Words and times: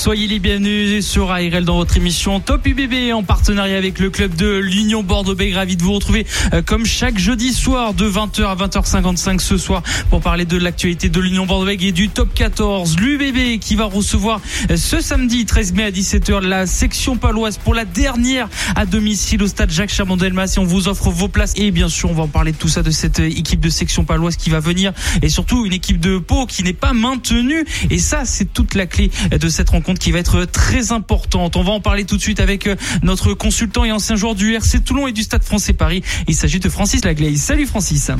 Soyez 0.00 0.28
les 0.28 0.38
bienvenus 0.38 1.06
sur 1.06 1.30
ARL 1.30 1.66
dans 1.66 1.76
votre 1.76 1.98
émission 1.98 2.40
Top 2.40 2.66
UBB 2.66 3.12
en 3.12 3.22
partenariat 3.22 3.76
avec 3.76 3.98
le 3.98 4.08
club 4.08 4.34
de 4.34 4.56
l'Union 4.56 5.02
Bordeaux-Bègles. 5.02 5.54
Ravi 5.54 5.76
de 5.76 5.82
vous 5.82 5.92
retrouver 5.92 6.26
euh, 6.54 6.62
comme 6.62 6.86
chaque 6.86 7.18
jeudi 7.18 7.52
soir 7.52 7.92
de 7.92 8.08
20h 8.08 8.44
à 8.44 8.56
20h55 8.56 9.40
ce 9.40 9.58
soir 9.58 9.82
pour 10.08 10.22
parler 10.22 10.46
de 10.46 10.56
l'actualité 10.56 11.10
de 11.10 11.20
l'Union 11.20 11.44
Bordeaux-Bègles 11.44 11.84
et 11.84 11.92
du 11.92 12.08
Top 12.08 12.32
14. 12.32 12.96
L'UBB 12.98 13.58
qui 13.60 13.76
va 13.76 13.84
recevoir 13.84 14.40
euh, 14.70 14.78
ce 14.78 15.02
samedi 15.02 15.44
13 15.44 15.74
mai 15.74 15.84
à 15.84 15.90
17h 15.90 16.40
la 16.46 16.64
section 16.66 17.18
paloise 17.18 17.58
pour 17.58 17.74
la 17.74 17.84
dernière 17.84 18.48
à 18.76 18.86
domicile 18.86 19.42
au 19.42 19.48
stade 19.48 19.70
Jacques 19.70 19.92
Chamandelmas 19.92 20.54
et 20.56 20.60
on 20.60 20.64
vous 20.64 20.88
offre 20.88 21.10
vos 21.10 21.28
places. 21.28 21.52
Et 21.56 21.70
bien 21.72 21.90
sûr 21.90 22.10
on 22.10 22.14
va 22.14 22.22
en 22.22 22.28
parler 22.28 22.52
de 22.52 22.56
tout 22.56 22.68
ça 22.68 22.82
de 22.82 22.90
cette 22.90 23.20
euh, 23.20 23.26
équipe 23.26 23.60
de 23.60 23.68
section 23.68 24.06
paloise 24.06 24.36
qui 24.36 24.48
va 24.48 24.60
venir. 24.60 24.94
Et 25.20 25.28
surtout 25.28 25.66
une 25.66 25.74
équipe 25.74 26.00
de 26.00 26.16
Pau 26.16 26.46
qui 26.46 26.62
n'est 26.62 26.72
pas 26.72 26.94
maintenue. 26.94 27.66
Et 27.90 27.98
ça 27.98 28.24
c'est 28.24 28.50
toute 28.50 28.74
la 28.74 28.86
clé 28.86 29.10
de 29.30 29.48
cette 29.50 29.68
rencontre 29.68 29.89
qui 29.98 30.12
va 30.12 30.18
être 30.18 30.44
très 30.44 30.92
importante. 30.92 31.56
On 31.56 31.62
va 31.62 31.72
en 31.72 31.80
parler 31.80 32.04
tout 32.04 32.16
de 32.16 32.22
suite 32.22 32.40
avec 32.40 32.66
euh, 32.66 32.76
notre 33.02 33.34
consultant 33.34 33.84
et 33.84 33.92
ancien 33.92 34.16
joueur 34.16 34.34
du 34.34 34.54
RC 34.54 34.80
Toulon 34.80 35.06
et 35.06 35.12
du 35.12 35.22
Stade 35.22 35.42
français 35.42 35.72
Paris. 35.72 36.02
Il 36.28 36.34
s'agit 36.34 36.60
de 36.60 36.68
Francis 36.68 37.04
Laglaise. 37.04 37.40
Salut 37.40 37.66
Francis. 37.66 38.10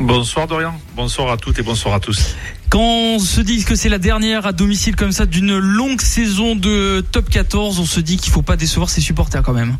Bonsoir 0.00 0.46
Dorian, 0.46 0.74
bonsoir 0.96 1.30
à 1.30 1.36
toutes 1.36 1.58
et 1.58 1.62
bonsoir 1.62 1.94
à 1.94 2.00
tous. 2.00 2.34
Quand 2.68 2.80
on 2.80 3.18
se 3.18 3.40
dit 3.40 3.64
que 3.64 3.76
c'est 3.76 3.88
la 3.88 3.98
dernière 3.98 4.46
à 4.46 4.52
domicile 4.52 4.96
comme 4.96 5.12
ça 5.12 5.26
d'une 5.26 5.56
longue 5.58 6.00
saison 6.00 6.56
de 6.56 7.04
top 7.12 7.30
14, 7.30 7.78
on 7.78 7.84
se 7.84 8.00
dit 8.00 8.16
qu'il 8.16 8.32
faut 8.32 8.42
pas 8.42 8.56
décevoir 8.56 8.90
ses 8.90 9.00
supporters 9.00 9.42
quand 9.42 9.52
même. 9.52 9.76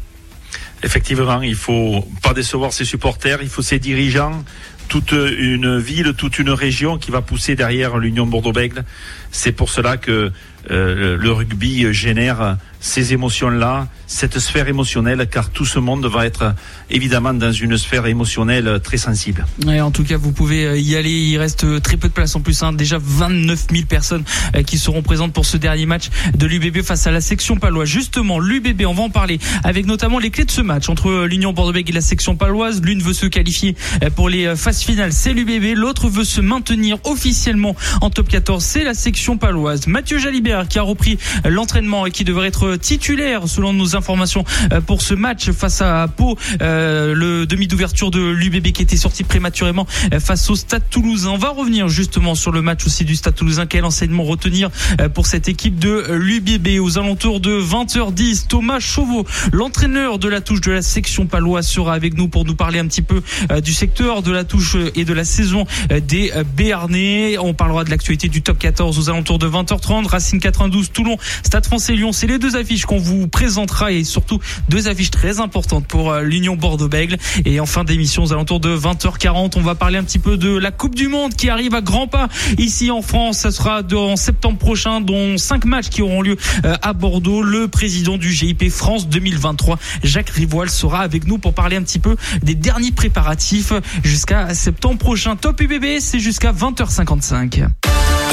Effectivement, 0.85 1.41
il 1.43 1.55
faut 1.55 2.07
pas 2.23 2.35
décevoir 2.35 2.73
ses 2.73 2.85
supporters, 2.85 3.39
il 3.43 3.49
faut 3.49 3.63
ses 3.63 3.79
dirigeants, 3.79 4.45
toute 4.89 5.13
une 5.13 5.79
ville, 5.79 6.13
toute 6.17 6.39
une 6.39 6.51
région 6.51 6.99
qui 6.99 7.11
va 7.11 7.23
pousser 7.23 7.57
derrière 7.57 7.97
l'Union 7.97 8.27
Bordeaux-Bègles. 8.27 8.85
C'est 9.33 9.53
pour 9.53 9.71
cela 9.71 9.97
que 9.97 10.31
euh, 10.71 11.17
le 11.19 11.33
rugby 11.33 11.93
génère 11.93 12.57
ces 12.85 13.15
émotions-là, 13.15 13.89
cette 14.07 14.39
sphère 14.39 14.69
émotionnelle, 14.69 15.27
car 15.31 15.49
tout 15.49 15.65
ce 15.65 15.79
monde 15.79 16.05
va 16.05 16.27
être 16.27 16.55
évidemment 16.91 17.33
dans 17.33 17.51
une 17.51 17.79
sphère 17.79 18.05
émotionnelle 18.05 18.79
très 18.85 18.99
sensible. 18.99 19.47
Ouais, 19.67 19.81
en 19.81 19.91
tout 19.91 20.05
cas, 20.05 20.19
vous 20.19 20.33
pouvez 20.33 20.67
euh, 20.67 20.79
y 20.79 20.95
aller. 20.95 21.11
Il 21.11 21.39
reste 21.39 21.81
très 21.81 21.97
peu 21.97 22.09
de 22.09 22.13
place 22.13 22.37
en 22.37 22.43
plus. 22.43 22.63
Hein. 22.63 22.75
Déjà 22.75 22.99
29 23.01 23.69
000 23.73 23.87
personnes 23.87 24.23
euh, 24.55 24.63
qui 24.63 24.77
seront 24.77 25.01
présentes 25.01 25.33
pour 25.33 25.47
ce 25.47 25.57
dernier 25.57 25.87
match 25.87 26.11
de 26.37 26.47
l'UBB 26.47 26.83
face 26.83 27.07
à 27.07 27.11
la 27.11 27.23
section 27.23 27.57
paloise. 27.57 27.89
Justement, 27.89 28.39
l'UBB, 28.39 28.83
on 28.87 28.93
va 28.93 29.05
en 29.05 29.11
parler 29.11 29.39
avec 29.65 29.87
notamment 29.87 30.19
les 30.19 30.31
clés 30.31 30.45
de 30.45 30.51
ce 30.51 30.61
match 30.61 30.91
entre 30.91 31.25
l'Union 31.25 31.55
Bordeaux-Bègles 31.55 31.91
et 31.91 31.95
la 31.95 32.01
section 32.03 32.37
paloise. 32.37 32.83
L'une 32.83 33.01
veut 33.01 33.15
se 33.15 33.25
qualifier 33.25 33.77
pour 34.15 34.29
les 34.29 34.55
phases 34.57 34.83
finales, 34.83 35.15
c'est 35.15 35.33
l'UBB. 35.33 35.75
L'autre 35.75 36.09
veut 36.09 36.25
se 36.25 36.43
maintenir 36.43 36.99
officiellement 37.05 37.75
en 38.03 38.11
top 38.11 38.29
14, 38.29 38.63
c'est 38.63 38.85
la 38.85 38.95
section 38.95 39.39
paloise. 39.39 39.87
Mathieu 39.87 40.19
Jalibert 40.19 40.54
qui 40.69 40.79
a 40.79 40.83
repris 40.83 41.19
l'entraînement 41.45 42.07
et 42.07 42.11
qui 42.11 42.25
devrait 42.25 42.49
être 42.49 42.77
titulaire 42.77 43.49
selon 43.49 43.73
nos 43.73 43.97
informations 43.97 44.45
euh, 44.73 44.81
pour 44.81 45.03
ce 45.03 45.15
match 45.15 45.51
face 45.51 45.83
à 45.83 46.07
Pau, 46.09 46.37
euh, 46.63 47.15
le 47.15 47.47
demi 47.47 47.67
d'ouverture 47.67 48.11
de 48.11 48.21
l'UBB 48.21 48.73
qui 48.73 48.83
était 48.83 48.97
sorti 48.97 49.25
prématurément 49.25 49.87
euh, 50.13 50.21
face 50.21 50.49
au 50.51 50.57
Stade 50.57 50.83
Toulousain. 50.91 51.31
On 51.31 51.39
va 51.39 51.51
revenir 51.51 51.89
justement 51.89 52.35
sur 52.35 52.53
le 52.53 52.63
match 52.63 52.87
aussi 52.87 53.05
du 53.05 53.17
Stade 53.17 53.35
Toulousain. 53.35 53.67
Quel 53.67 53.85
enseignement 53.85 54.25
retenir 54.25 54.71
pour 55.15 55.27
cette 55.27 55.49
équipe 55.49 55.79
de 55.79 56.13
l'UBB 56.13 56.81
aux 56.81 56.99
alentours 56.99 57.41
de 57.41 57.61
20h10 57.61 58.47
Thomas 58.47 58.81
Chauveau, 58.81 59.27
l'entraîneur 59.53 60.19
de 60.19 60.29
la 60.29 60.41
touche 60.41 60.61
de 60.61 60.73
la 60.73 60.83
section 60.83 61.27
paloise, 61.27 61.67
sera 61.67 61.95
avec 61.95 62.17
nous 62.17 62.29
pour 62.29 62.45
nous 62.45 62.55
parler 62.55 62.79
un 62.79 62.87
petit 62.87 63.03
peu 63.03 63.23
du 63.63 63.73
secteur 63.73 64.23
de 64.23 64.31
la 64.31 64.45
touche 64.45 64.77
et 64.95 65.05
de 65.05 65.13
la 65.13 65.25
saison 65.25 65.67
des 65.91 66.33
Béarnais. 66.57 67.39
On 67.39 67.55
parlera 67.55 67.85
de 67.85 67.91
l'actualité 67.91 68.29
du 68.29 68.43
top 68.43 68.59
14 68.59 68.99
aux 68.99 69.11
alentours 69.11 69.39
de 69.39 69.49
20h30. 69.49 70.07
Racine 70.07 70.41
92, 70.45 70.93
Toulon, 70.93 71.17
Stade 71.43 71.65
français 71.65 71.95
Lyon, 71.95 72.13
c'est 72.13 72.27
les 72.27 72.39
deux 72.39 72.55
affiches 72.55 72.85
qu'on 72.85 72.99
vous 72.99 73.29
présentera 73.29 73.93
et 73.93 74.05
surtout 74.05 74.41
deux 74.69 74.89
affiches 74.89 75.11
très 75.11 75.41
importantes 75.41 75.87
pour 75.87 76.13
euh, 76.13 76.21
l'Union 76.21 76.55
Bordeaux-Bègles. 76.55 77.17
Et 77.47 77.61
en 77.61 77.67
fin 77.67 77.83
d'émission, 77.83 78.25
aux 78.25 78.33
alentours 78.33 78.61
de 78.61 78.77
20h40, 78.77 79.53
on 79.57 79.63
va 79.63 79.75
parler 79.75 79.97
un 79.97 80.05
petit 80.05 80.19
peu 80.19 80.37
de 80.37 80.55
la 80.55 80.71
Coupe 80.71 80.95
du 80.95 81.09
Monde 81.09 81.35
qui 81.35 81.49
arrive 81.49 81.75
à 81.75 81.81
grands 81.81 82.09
pas 82.09 82.29
ici 82.59 82.91
en 82.91 83.01
France. 83.01 83.39
Ça 83.39 83.51
sera 83.51 83.81
en 83.95 84.17
septembre 84.17 84.59
prochain, 84.59 85.01
dont 85.01 85.39
cinq 85.39 85.65
matchs 85.65 85.89
qui 85.89 86.03
auront 86.03 86.21
lieu 86.21 86.37
euh, 86.67 86.75
à 86.83 86.93
Bordeaux. 86.93 87.43
Le 87.43 87.67
président 87.69 88.19
du 88.19 88.31
GIP 88.31 88.69
France 88.69 89.09
2023, 89.09 89.79
Jacques 90.03 90.31
Rivoal, 90.31 90.69
sera 90.69 91.01
avec 91.01 91.27
nous 91.27 91.39
pour 91.39 91.55
parler 91.55 91.77
un 91.77 91.83
petit 91.83 91.99
peu 91.99 92.17
des 92.43 92.55
derniers 92.55 92.93
préparatifs 92.93 93.73
jusqu'à 94.03 94.53
septembre 94.55 94.99
prochain. 94.99 95.37
Top 95.37 95.59
UBB, 95.63 96.01
c'est 96.01 96.21
jusqu'à 96.21 96.53
20h55. 96.53 97.67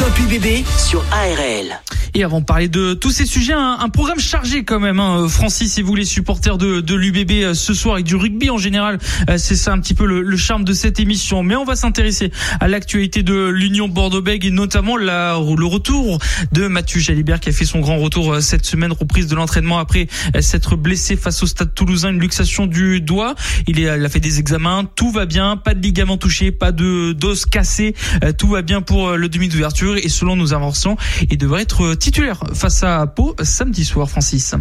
UBB 0.02 0.66
sur 0.80 1.04
ARL. 1.12 1.80
Et 2.14 2.24
avant 2.24 2.42
de 2.42 2.46
parler 2.46 2.68
de 2.68 2.94
tous 2.94 3.12
ces 3.12 3.26
sujets, 3.26 3.54
un, 3.54 3.88
programme 3.90 4.20
chargé 4.20 4.64
quand 4.64 4.80
même, 4.80 5.00
hein, 5.00 5.28
Francis, 5.30 5.78
et 5.78 5.82
vous 5.82 5.96
les 5.96 6.06
supporters 6.06 6.58
de, 6.58 6.82
de 6.82 6.96
l'UBB 6.96 7.32
euh, 7.44 7.54
ce 7.54 7.74
soir 7.74 8.00
et 8.00 8.04
du 8.04 8.16
rugby 8.16 8.50
en 8.50 8.58
général, 8.58 9.00
euh, 9.30 9.38
c'est 9.38 9.56
ça 9.56 9.72
un 9.72 9.80
petit 9.80 9.94
peu 9.94 10.06
le, 10.06 10.38
charme 10.38 10.64
de 10.64 10.74
cette 10.74 11.00
émission. 11.00 11.44
Mais 11.44 11.56
on 11.56 11.64
va 11.64 11.76
s'intéresser 11.76 12.32
à 12.60 12.68
l'actualité 12.68 13.22
de 13.22 13.48
l'Union 13.48 13.88
Bordeaux-Bègles 13.88 14.48
et 14.48 14.52
notamment 14.52 14.98
la, 14.98 15.40
le 15.40 15.66
retour 15.66 16.20
de 16.52 16.68
Mathieu 16.68 17.00
Jalibert 17.00 17.40
qui 17.40 17.50
a 17.50 17.52
fait 17.52 17.66
son 17.66 17.80
grand 17.80 17.98
retour 17.98 18.34
euh, 18.34 18.40
cette 18.42 18.66
semaine, 18.66 18.92
reprise 18.92 19.28
de 19.28 19.36
l'entraînement 19.36 19.78
après 19.78 20.08
s'être 20.40 20.76
blessé 20.76 21.16
face 21.16 21.44
au 21.44 21.46
Stade 21.46 21.74
Toulousain, 21.76 22.10
une 22.10 22.20
luxation 22.20 22.66
du 22.66 23.02
doigt. 23.02 23.36
Il, 23.68 23.80
est, 23.80 23.84
il 23.84 24.06
a 24.06 24.10
fait 24.10 24.20
des 24.20 24.40
examens, 24.40 24.86
tout 24.96 25.12
va 25.12 25.26
bien, 25.26 25.58
pas 25.58 25.76
de 25.76 25.82
ligament 25.82 26.18
touché, 26.18 26.52
pas 26.52 26.72
de 26.72 27.14
dose 27.14 27.46
cassée, 27.46 27.94
tout 28.38 28.48
va 28.48 28.64
bien 28.64 28.82
pour 28.82 29.12
le 29.12 29.30
demi 29.30 29.48
d'ouverture 29.48 29.91
et 29.98 30.10
selon 30.10 30.36
nos 30.36 30.54
inventions, 30.54 30.98
il 31.30 31.38
devrait 31.38 31.64
être 31.64 31.96
titulaire 31.96 32.40
face 32.54 32.84
à 32.84 33.06
Pau 33.08 33.36
samedi 33.42 33.86
soir, 33.86 34.10
Francis. 34.10 34.56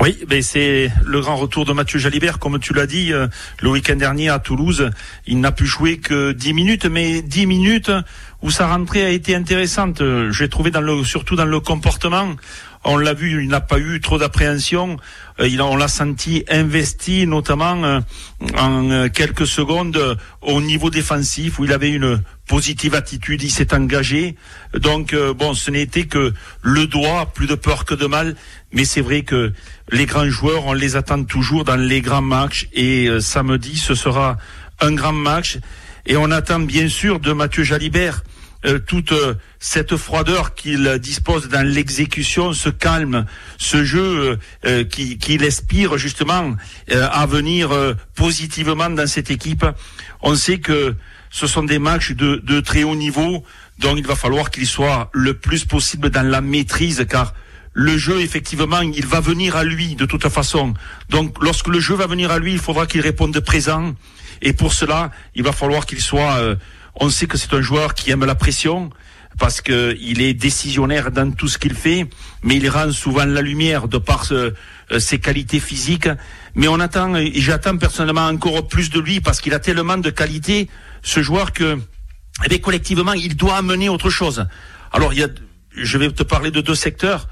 Oui, 0.00 0.16
ben 0.26 0.42
c'est 0.42 0.90
le 1.04 1.20
grand 1.20 1.36
retour 1.36 1.64
de 1.64 1.72
Mathieu 1.72 1.98
Jalibert, 1.98 2.38
comme 2.38 2.58
tu 2.58 2.72
l'as 2.72 2.86
dit, 2.86 3.12
euh, 3.12 3.26
le 3.60 3.70
week-end 3.70 3.96
dernier 3.96 4.30
à 4.30 4.38
Toulouse. 4.38 4.90
Il 5.26 5.40
n'a 5.40 5.52
pu 5.52 5.66
jouer 5.66 5.98
que 5.98 6.32
10 6.32 6.54
minutes, 6.54 6.86
mais 6.86 7.20
10 7.20 7.46
minutes 7.46 7.90
où 8.42 8.50
sa 8.50 8.68
rentrée 8.68 9.04
a 9.04 9.10
été 9.10 9.34
intéressante. 9.34 10.02
J'ai 10.30 10.48
trouvé 10.48 10.70
dans 10.70 10.80
le, 10.80 11.04
surtout 11.04 11.36
dans 11.36 11.44
le 11.44 11.60
comportement. 11.60 12.36
On 12.82 12.96
l'a 12.96 13.12
vu, 13.12 13.42
il 13.42 13.48
n'a 13.48 13.60
pas 13.60 13.78
eu 13.78 14.00
trop 14.00 14.18
d'appréhension. 14.18 14.96
Euh, 15.38 15.46
il, 15.46 15.60
on 15.60 15.76
l'a 15.76 15.88
senti 15.88 16.44
investi, 16.48 17.26
notamment 17.26 17.84
euh, 17.84 18.00
en 18.56 18.90
euh, 18.90 19.08
quelques 19.08 19.46
secondes 19.46 20.16
au 20.40 20.62
niveau 20.62 20.88
défensif, 20.88 21.58
où 21.58 21.66
il 21.66 21.72
avait 21.72 21.90
une 21.90 22.22
positive 22.48 22.94
attitude, 22.94 23.42
il 23.42 23.50
s'est 23.50 23.74
engagé. 23.74 24.34
Donc 24.72 25.14
bon, 25.14 25.54
ce 25.54 25.70
n'était 25.70 26.04
que 26.04 26.32
le 26.62 26.86
doigt, 26.86 27.30
plus 27.32 27.46
de 27.46 27.54
peur 27.54 27.84
que 27.84 27.94
de 27.94 28.06
mal. 28.06 28.34
Mais 28.72 28.84
c'est 28.84 29.02
vrai 29.02 29.22
que 29.22 29.52
les 29.92 30.06
grands 30.06 30.28
joueurs, 30.28 30.66
on 30.66 30.72
les 30.72 30.96
attend 30.96 31.22
toujours 31.22 31.64
dans 31.64 31.76
les 31.76 32.00
grands 32.00 32.22
matchs. 32.22 32.68
Et 32.72 33.08
samedi, 33.20 33.76
ce 33.76 33.94
sera 33.94 34.36
un 34.80 34.92
grand 34.92 35.12
match. 35.12 35.58
Et 36.06 36.16
on 36.16 36.30
attend 36.32 36.58
bien 36.58 36.88
sûr 36.88 37.20
de 37.20 37.32
Mathieu 37.32 37.62
Jalibert 37.62 38.24
euh, 38.66 38.78
toute 38.78 39.12
euh, 39.12 39.34
cette 39.58 39.96
froideur 39.96 40.54
qu'il 40.54 40.98
dispose 40.98 41.48
dans 41.48 41.66
l'exécution, 41.66 42.52
ce 42.52 42.68
calme, 42.68 43.24
ce 43.56 43.84
jeu 43.84 44.38
euh, 44.66 44.84
qui, 44.84 45.16
qui 45.16 45.38
l'aspire 45.38 45.96
justement 45.96 46.54
à 46.90 47.26
venir 47.26 47.70
positivement 48.14 48.90
dans 48.90 49.06
cette 49.06 49.30
équipe. 49.30 49.64
On 50.20 50.34
sait 50.34 50.58
que 50.58 50.94
ce 51.30 51.46
sont 51.46 51.62
des 51.62 51.78
matchs 51.78 52.12
de, 52.12 52.36
de 52.44 52.60
très 52.60 52.82
haut 52.82 52.96
niveau, 52.96 53.44
donc 53.78 53.96
il 53.96 54.06
va 54.06 54.16
falloir 54.16 54.50
qu'il 54.50 54.66
soit 54.66 55.08
le 55.14 55.34
plus 55.34 55.64
possible 55.64 56.10
dans 56.10 56.26
la 56.26 56.42
maîtrise, 56.42 57.06
car 57.08 57.32
le 57.72 57.96
jeu, 57.96 58.20
effectivement, 58.20 58.80
il 58.80 59.06
va 59.06 59.20
venir 59.20 59.56
à 59.56 59.64
lui 59.64 59.94
de 59.94 60.04
toute 60.04 60.28
façon. 60.28 60.74
Donc, 61.08 61.42
lorsque 61.42 61.68
le 61.68 61.80
jeu 61.80 61.94
va 61.94 62.06
venir 62.06 62.30
à 62.30 62.38
lui, 62.38 62.52
il 62.52 62.58
faudra 62.58 62.86
qu'il 62.86 63.00
réponde 63.00 63.38
présent. 63.40 63.94
Et 64.42 64.52
pour 64.52 64.72
cela, 64.72 65.10
il 65.34 65.44
va 65.44 65.52
falloir 65.52 65.86
qu'il 65.86 66.00
soit 66.00 66.56
on 66.94 67.08
sait 67.10 67.26
que 67.26 67.38
c'est 67.38 67.52
un 67.54 67.60
joueur 67.60 67.94
qui 67.94 68.10
aime 68.10 68.24
la 68.24 68.34
pression 68.34 68.90
parce 69.38 69.60
qu'il 69.62 70.20
est 70.20 70.34
décisionnaire 70.34 71.10
dans 71.10 71.30
tout 71.30 71.48
ce 71.48 71.56
qu'il 71.56 71.74
fait, 71.74 72.06
mais 72.42 72.56
il 72.56 72.68
rend 72.68 72.92
souvent 72.92 73.24
la 73.24 73.40
lumière 73.40 73.88
de 73.88 73.96
par 73.98 74.26
euh, 74.32 74.50
ses 74.98 75.18
qualités 75.18 75.60
physiques. 75.60 76.08
Mais 76.54 76.68
on 76.68 76.78
attend, 76.80 77.16
et 77.16 77.32
j'attends 77.36 77.76
personnellement 77.76 78.26
encore 78.26 78.68
plus 78.68 78.90
de 78.90 79.00
lui 79.00 79.20
parce 79.20 79.40
qu'il 79.40 79.54
a 79.54 79.58
tellement 79.58 79.96
de 79.96 80.10
qualités, 80.10 80.68
ce 81.02 81.22
joueur 81.22 81.52
que, 81.52 81.78
eh 82.50 82.60
collectivement, 82.60 83.14
il 83.14 83.36
doit 83.36 83.56
amener 83.56 83.88
autre 83.88 84.10
chose. 84.10 84.46
Alors, 84.92 85.14
il 85.14 85.20
y 85.20 85.24
a, 85.24 85.28
je 85.74 85.96
vais 85.96 86.10
te 86.10 86.22
parler 86.22 86.50
de 86.50 86.60
deux 86.60 86.74
secteurs. 86.74 87.28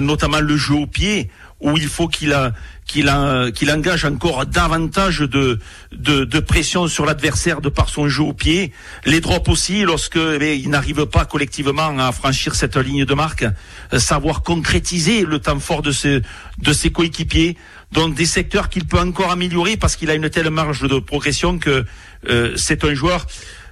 notamment 0.00 0.40
le 0.40 0.56
jeu 0.56 0.74
au 0.74 0.86
pied, 0.86 1.30
où 1.60 1.76
il 1.76 1.88
faut 1.88 2.08
qu'il 2.08 2.34
qu'il 2.86 3.10
qu'il 3.54 3.70
engage 3.70 4.04
encore 4.04 4.46
davantage 4.46 5.20
de, 5.20 5.58
de, 5.92 6.40
pression 6.40 6.86
sur 6.86 7.04
l'adversaire 7.04 7.60
de 7.60 7.68
par 7.68 7.88
son 7.88 8.08
jeu 8.08 8.22
au 8.22 8.32
pied. 8.32 8.72
Les 9.04 9.20
drops 9.20 9.48
aussi, 9.48 9.82
lorsque 9.82 10.16
eh 10.16 10.56
il 10.56 10.70
n'arrive 10.70 11.06
pas 11.06 11.24
collectivement 11.24 11.98
à 11.98 12.12
franchir 12.12 12.54
cette 12.54 12.76
ligne 12.76 13.04
de 13.04 13.14
marque, 13.14 13.44
euh, 13.92 13.98
savoir 13.98 14.42
concrétiser 14.42 15.24
le 15.24 15.40
temps 15.40 15.58
fort 15.58 15.82
de 15.82 15.90
ses, 15.90 16.22
de 16.58 16.72
ses 16.72 16.90
coéquipiers. 16.90 17.56
Donc 17.92 18.14
des 18.14 18.26
secteurs 18.26 18.68
qu'il 18.68 18.84
peut 18.84 18.98
encore 18.98 19.30
améliorer 19.30 19.76
parce 19.76 19.96
qu'il 19.96 20.10
a 20.10 20.14
une 20.14 20.28
telle 20.28 20.50
marge 20.50 20.82
de 20.82 20.98
progression 20.98 21.58
que 21.58 21.84
euh, 22.28 22.52
c'est 22.56 22.84
un 22.84 22.94
joueur 22.94 23.26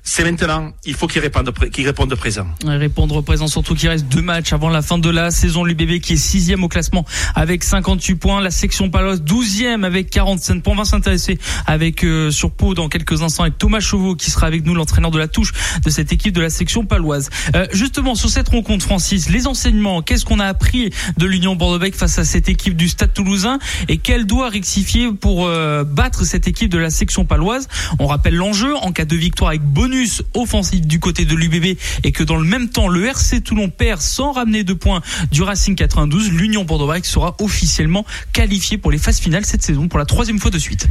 c'est 0.06 0.22
maintenant. 0.22 0.70
Il 0.84 0.92
faut 0.92 1.06
qu'il 1.06 1.22
réponde, 1.22 1.50
qu'il 1.72 1.86
réponde 1.86 2.14
présent. 2.14 2.46
Répondre 2.66 3.22
présent, 3.22 3.48
surtout 3.48 3.74
qu'il 3.74 3.88
reste 3.88 4.06
deux 4.06 4.20
matchs 4.20 4.52
avant 4.52 4.68
la 4.68 4.82
fin 4.82 4.98
de 4.98 5.08
la 5.08 5.30
saison. 5.30 5.64
L'UBB 5.64 5.98
qui 6.00 6.12
est 6.12 6.16
sixième 6.16 6.62
au 6.62 6.68
classement 6.68 7.06
avec 7.34 7.64
58 7.64 8.16
points. 8.16 8.40
La 8.42 8.50
section 8.50 8.90
Palos 8.90 9.16
douzième 9.16 9.82
avec 9.82 10.10
45 10.10 10.62
points. 10.62 10.74
On 10.74 10.76
va 10.76 10.84
s'intéresser 10.84 11.38
avec 11.66 12.04
euh, 12.04 12.30
sur 12.30 12.50
Pau 12.50 12.74
dans 12.74 12.90
quelques 12.90 13.22
instants 13.22 13.44
avec 13.44 13.56
Thomas 13.56 13.80
Chauveau 13.80 14.14
qui 14.14 14.30
sera 14.30 14.46
avec 14.46 14.66
nous, 14.66 14.74
l'entraîneur 14.74 15.10
de 15.10 15.18
la 15.18 15.26
touche 15.26 15.52
de 15.82 15.88
cette 15.88 16.12
équipe 16.12 16.34
de 16.34 16.42
la 16.42 16.50
section 16.50 16.84
paloise. 16.84 17.30
Euh, 17.56 17.66
justement 17.72 18.14
sur 18.14 18.28
cette 18.28 18.50
rencontre, 18.50 18.84
Francis, 18.84 19.30
les 19.30 19.46
enseignements. 19.46 20.02
Qu'est-ce 20.02 20.26
qu'on 20.26 20.38
a 20.38 20.46
appris 20.46 20.90
de 21.16 21.24
l'Union 21.24 21.56
Bordeaux-Bègles 21.56 21.96
face 21.96 22.18
à 22.18 22.24
cette 22.24 22.50
équipe 22.50 22.76
du 22.76 22.88
Stade 22.88 23.14
Toulousain 23.14 23.58
et 23.88 23.96
qu'elle 23.96 24.26
doit 24.26 24.50
rectifier 24.50 25.10
pour 25.12 25.46
euh, 25.46 25.82
battre 25.82 26.24
cette 26.24 26.46
équipe 26.46 26.70
de 26.70 26.78
la 26.78 26.90
section 26.90 27.24
paloise? 27.24 27.68
On 27.98 28.06
rappelle 28.06 28.34
l'enjeu 28.34 28.76
en 28.76 28.92
cas 28.92 29.06
de 29.06 29.16
victoire 29.16 29.48
avec 29.48 29.62
bonus 29.62 29.93
offensif 30.34 30.80
du 30.82 31.00
côté 31.00 31.24
de 31.24 31.34
l'UBB 31.34 31.78
et 32.04 32.12
que 32.12 32.22
dans 32.22 32.36
le 32.36 32.44
même 32.44 32.68
temps 32.68 32.88
le 32.88 33.04
RC 33.06 33.40
Toulon 33.40 33.70
perd 33.70 34.00
sans 34.00 34.32
ramener 34.32 34.64
de 34.64 34.72
points 34.72 35.02
du 35.30 35.42
Racing 35.42 35.74
92, 35.74 36.30
l'Union 36.30 36.64
bordeaux 36.64 36.92
sera 37.02 37.36
officiellement 37.40 38.04
qualifiée 38.32 38.78
pour 38.78 38.90
les 38.90 38.98
phases 38.98 39.18
finales 39.18 39.44
cette 39.44 39.62
saison 39.62 39.88
pour 39.88 39.98
la 39.98 40.04
troisième 40.04 40.38
fois 40.38 40.50
de 40.50 40.58
suite. 40.58 40.88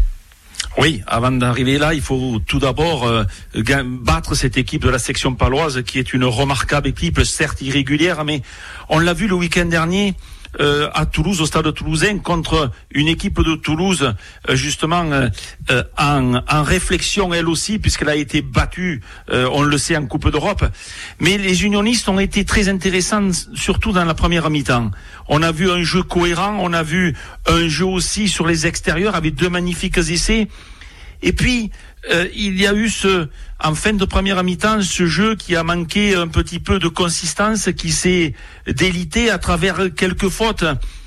Oui, 0.77 1.01
avant 1.05 1.31
d'arriver 1.31 1.77
là, 1.77 1.93
il 1.93 2.01
faut 2.01 2.39
tout 2.47 2.59
d'abord 2.59 3.05
euh, 3.05 3.23
battre 3.85 4.33
cette 4.33 4.57
équipe 4.57 4.81
de 4.81 4.89
la 4.89 4.97
section 4.97 5.35
paloise 5.35 5.83
qui 5.83 5.99
est 5.99 6.13
une 6.13 6.23
remarquable 6.23 6.87
équipe, 6.87 7.21
certes 7.23 7.61
irrégulière, 7.61 8.25
mais 8.25 8.41
on 8.89 8.99
l'a 8.99 9.13
vu 9.13 9.27
le 9.27 9.35
week-end 9.35 9.65
dernier, 9.65 10.15
euh, 10.59 10.89
à 10.93 11.05
Toulouse, 11.05 11.41
au 11.41 11.45
stade 11.45 11.73
toulousain, 11.73 12.19
contre 12.19 12.71
une 12.91 13.07
équipe 13.07 13.41
de 13.41 13.55
Toulouse, 13.55 14.13
euh, 14.49 14.55
justement 14.55 15.03
euh, 15.11 15.83
en, 15.97 16.41
en, 16.47 16.63
réflexion 16.63 17.33
elle 17.33 17.47
aussi, 17.47 17.79
puisqu'elle 17.79 18.09
a 18.09 18.15
été 18.15 18.41
battue, 18.41 19.01
on 19.31 19.63
le 19.63 19.77
sait, 19.77 19.97
en 19.97 20.05
Coupe 20.05 20.29
d'Europe. 20.29 20.65
Mais 21.19 21.37
les 21.37 21.63
unionistes 21.63 22.07
ont 22.09 22.19
été 22.19 22.45
très 22.45 22.69
intéressants, 22.69 23.31
surtout 23.55 23.91
dans 23.91 24.05
la 24.05 24.13
première 24.13 24.49
mi-temps. 24.49 24.91
On 25.27 25.41
a 25.41 25.51
vu 25.51 25.71
un 25.71 25.83
jeu 25.83 26.03
cohérent, 26.03 26.57
on 26.59 26.73
a 26.73 26.83
vu 26.83 27.15
un 27.47 27.67
jeu 27.67 27.85
aussi 27.85 28.27
sur 28.27 28.45
les 28.45 28.67
extérieurs 28.67 29.15
avec 29.15 29.35
deux 29.35 29.49
magnifiques 29.49 29.97
essais. 29.97 30.47
Et 31.21 31.33
puis, 31.33 31.71
euh, 32.11 32.27
il 32.35 32.59
y 32.59 32.67
a 32.67 32.73
eu 32.73 32.89
ce, 32.89 33.27
en 33.63 33.75
fin 33.75 33.93
de 33.93 34.05
première 34.05 34.43
mi-temps, 34.43 34.81
ce 34.81 35.05
jeu 35.05 35.35
qui 35.35 35.55
a 35.55 35.63
manqué 35.63 36.15
un 36.15 36.27
petit 36.27 36.59
peu 36.59 36.79
de 36.79 36.87
consistance, 36.87 37.69
qui 37.77 37.91
s'est 37.91 38.33
délité 38.67 39.29
à 39.29 39.37
travers 39.37 39.93
quelques 39.95 40.29
fautes 40.29 40.65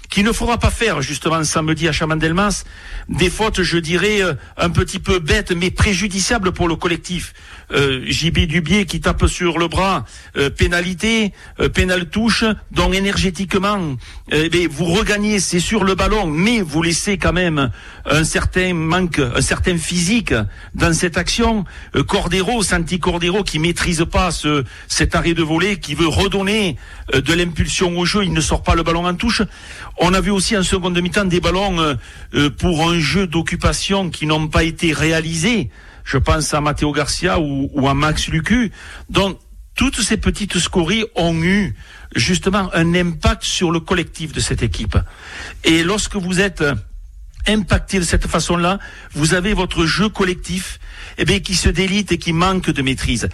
qui 0.09 0.23
ne 0.23 0.33
faudra 0.33 0.59
pas 0.59 0.71
faire 0.71 1.03
justement 1.03 1.43
samedi 1.45 1.89
à 1.89 1.93
Chamandelmas 1.93 2.65
des 3.09 3.31
fautes, 3.31 3.63
je 3.63 3.79
dirais, 3.79 4.23
euh, 4.23 4.35
un 4.57 4.71
petit 4.71 4.99
peu 4.99 5.19
bêtes 5.19 5.53
mais 5.53 5.71
préjudiciables 5.71 6.53
pour 6.53 6.69
le 6.69 6.77
collectif. 6.77 7.35
Euh, 7.73 8.05
JB 8.07 8.47
Dubier 8.47 8.87
qui 8.87 9.01
tape 9.01 9.27
sur 9.27 9.59
le 9.59 9.67
bras, 9.67 10.05
euh, 10.37 10.51
pénalité, 10.51 11.33
euh, 11.59 11.69
pénal 11.69 12.09
touche, 12.09 12.45
donc 12.71 12.95
énergétiquement, 12.95 13.97
eh 14.31 14.67
vous 14.69 14.85
regagnez, 14.85 15.41
c'est 15.41 15.59
sur 15.59 15.83
le 15.83 15.97
ballon, 15.97 16.29
mais 16.29 16.61
vous 16.61 16.81
laissez 16.81 17.19
quand 17.19 17.33
même 17.33 17.73
un 18.05 18.23
certain 18.23 18.73
manque, 18.73 19.19
un 19.19 19.41
certain 19.41 19.77
physique 19.79 20.33
dans 20.75 20.93
cette 20.93 21.19
action. 21.19 21.65
Cordero, 22.07 22.63
Santi 22.63 23.01
Cordero 23.01 23.43
qui 23.43 23.59
maîtrise 23.59 24.05
pas 24.11 24.31
ce, 24.31 24.65
cet 24.87 25.15
arrêt 25.17 25.35
de 25.35 25.43
volée, 25.43 25.79
qui 25.79 25.95
veut 25.95 26.09
redonner 26.09 26.77
de 27.13 27.35
l'impulsion 27.35 27.99
au 27.99 28.05
jeu, 28.05 28.25
il 28.25 28.33
ne 28.33 28.41
sort 28.41 28.63
pas 28.63 28.75
le 28.75 28.83
ballon 28.83 29.07
en 29.07 29.15
touche. 29.15 29.43
On 29.99 30.15
a 30.15 30.21
vu 30.21 30.31
aussi 30.31 30.57
en 30.57 30.63
seconde 30.63 31.01
mi-temps 31.01 31.25
des 31.25 31.41
ballons 31.41 31.97
pour 32.59 32.91
un 32.91 32.99
jeu 32.99 33.27
d'occupation 33.27 34.11
qui 34.11 34.27
n'ont 34.27 34.49
pas 34.49 34.63
été 34.63 34.93
réalisés. 34.93 35.71
Je 36.07 36.19
pense 36.19 36.55
à 36.55 36.61
Matteo 36.61 36.93
Garcia 36.93 37.39
ou, 37.41 37.89
à 37.89 37.93
Max 37.93 38.29
Lucu. 38.29 38.71
Donc, 39.11 39.39
toutes 39.75 40.01
ces 40.01 40.17
petites 40.17 40.59
scories 40.59 41.05
ont 41.17 41.35
eu 41.43 41.75
justement 42.15 42.71
un 42.73 42.95
impact 42.95 43.43
sur 43.43 43.73
le 43.73 43.81
collectif 43.81 44.33
de 44.33 44.41
cette 44.41 44.63
équipe. 44.63 44.97
Et 45.65 45.83
lorsque 45.83 46.15
vous 46.15 46.41
êtes 46.41 46.65
impacté 47.49 47.99
de 47.99 48.05
cette 48.05 48.27
façon-là, 48.27 48.79
vous 49.13 49.35
avez 49.35 49.53
votre 49.53 49.85
jeu 49.85 50.09
collectif 50.09 50.79
eh 51.19 51.25
bien, 51.25 51.41
qui 51.41 51.55
se 51.55 51.69
délite 51.69 52.13
et 52.13 52.19
qui 52.19 52.33
manque 52.33 52.71
de 52.71 52.83
maîtrise. 52.83 53.29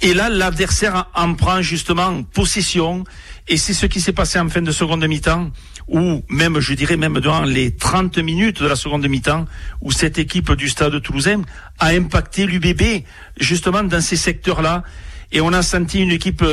Et 0.00 0.14
là, 0.14 0.30
l'adversaire 0.30 1.08
en 1.14 1.34
prend 1.34 1.62
justement 1.62 2.22
possession, 2.22 3.04
et 3.48 3.56
c'est 3.58 3.74
ce 3.74 3.86
qui 3.86 4.00
s'est 4.00 4.12
passé 4.12 4.38
en 4.38 4.48
fin 4.48 4.62
de 4.62 4.72
seconde 4.72 5.06
mi-temps 5.06 5.50
ou 5.88 6.22
même, 6.28 6.60
je 6.60 6.74
dirais, 6.74 6.96
même 6.96 7.20
durant 7.20 7.42
les 7.42 7.72
30 7.72 8.18
minutes 8.18 8.62
de 8.62 8.68
la 8.68 8.76
seconde 8.76 9.06
mi-temps, 9.06 9.46
où 9.80 9.92
cette 9.92 10.18
équipe 10.18 10.52
du 10.52 10.68
Stade 10.68 11.00
toulousain 11.02 11.42
a 11.78 11.88
impacté 11.88 12.46
l'UBB, 12.46 13.04
justement 13.38 13.82
dans 13.82 14.00
ces 14.00 14.16
secteurs-là, 14.16 14.82
et 15.32 15.40
on 15.40 15.52
a 15.52 15.62
senti 15.62 16.00
une 16.00 16.12
équipe 16.12 16.44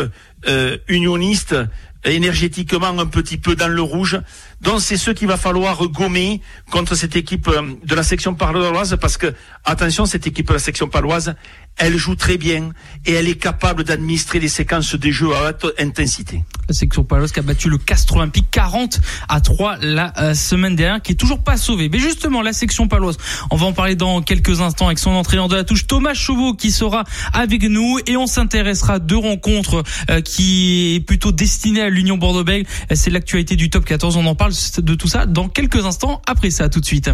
euh, 0.48 0.78
unioniste 0.88 1.56
énergétiquement 2.04 3.00
un 3.00 3.06
petit 3.06 3.38
peu 3.38 3.56
dans 3.56 3.68
le 3.68 3.82
rouge. 3.82 4.20
Donc 4.62 4.80
c'est 4.82 4.98
ce 4.98 5.12
qu'il 5.12 5.28
va 5.28 5.38
falloir 5.38 5.88
gommer 5.88 6.42
contre 6.70 6.96
cette 6.96 7.16
équipe 7.16 7.48
euh, 7.48 7.62
de 7.84 7.96
la 7.96 8.04
section 8.04 8.36
paloise 8.36 8.96
parce 9.02 9.18
que 9.18 9.34
attention 9.66 10.06
cette 10.06 10.28
équipe 10.28 10.48
de 10.48 10.54
la 10.54 10.60
section 10.60 10.88
paloise 10.88 11.36
elle 11.78 11.98
joue 11.98 12.16
très 12.16 12.38
bien 12.38 12.72
et 13.06 13.14
elle 13.14 13.28
est 13.28 13.42
capable 13.42 13.84
d'administrer 13.84 14.40
les 14.40 14.48
séquences 14.48 14.94
des 14.96 15.12
jeux 15.12 15.34
à 15.34 15.50
haute 15.50 15.74
intensité. 15.80 16.44
La 16.68 16.76
section 16.76 17.04
paloise 17.04 17.32
qui 17.32 17.40
a 17.40 17.44
battu 17.44 17.70
le 17.70 17.78
Castre 17.78 18.18
Olympique 18.18 18.46
40 18.52 19.00
à 19.28 19.42
3 19.42 19.78
la 19.82 20.14
euh, 20.20 20.34
semaine 20.36 20.76
dernière, 20.76 21.02
qui 21.02 21.14
est 21.14 21.16
toujours 21.16 21.44
pas 21.44 21.58
sauvé. 21.58 21.90
Mais 21.90 21.98
justement, 21.98 22.42
la 22.42 22.54
section 22.54 22.88
paloise, 22.88 23.18
on 23.50 23.56
va 23.56 23.66
en 23.66 23.74
parler 23.74 23.96
dans 23.96 24.22
quelques 24.22 24.62
instants 24.62 24.88
avec 24.88 25.00
son 25.00 25.12
entraîneur 25.12 25.48
de 25.48 25.56
la 25.56 25.64
touche, 25.64 25.88
Thomas 25.88 26.14
Chauveau, 26.14 26.54
qui 26.54 26.72
sera 26.72 27.04
avec 27.34 27.64
nous 27.64 28.00
et 28.06 28.16
on 28.16 28.28
s'intéressera 28.28 28.96
à 28.96 29.00
deux 29.00 29.18
rencontres 29.18 29.84
euh, 30.10 30.22
qui 30.22 30.96
est 30.96 31.00
plutôt 31.00 31.32
destinées 31.32 31.82
à 31.82 31.90
l'Union 31.90 32.18
Bordeaux-Bègles. 32.18 32.68
C'est 32.94 33.10
l'actualité 33.10 33.56
du 33.56 33.70
top 33.70 33.86
14. 33.86 34.18
On 34.18 34.26
en 34.26 34.36
parle 34.36 34.51
de 34.78 34.96
tout 34.96 35.08
ça 35.08 35.26
dans 35.26 35.50
quelques 35.50 35.86
instants. 35.86 36.22
Après 36.28 36.52
ça, 36.52 36.70
tout 36.70 36.80
de 36.80 36.86
suite. 36.86 37.10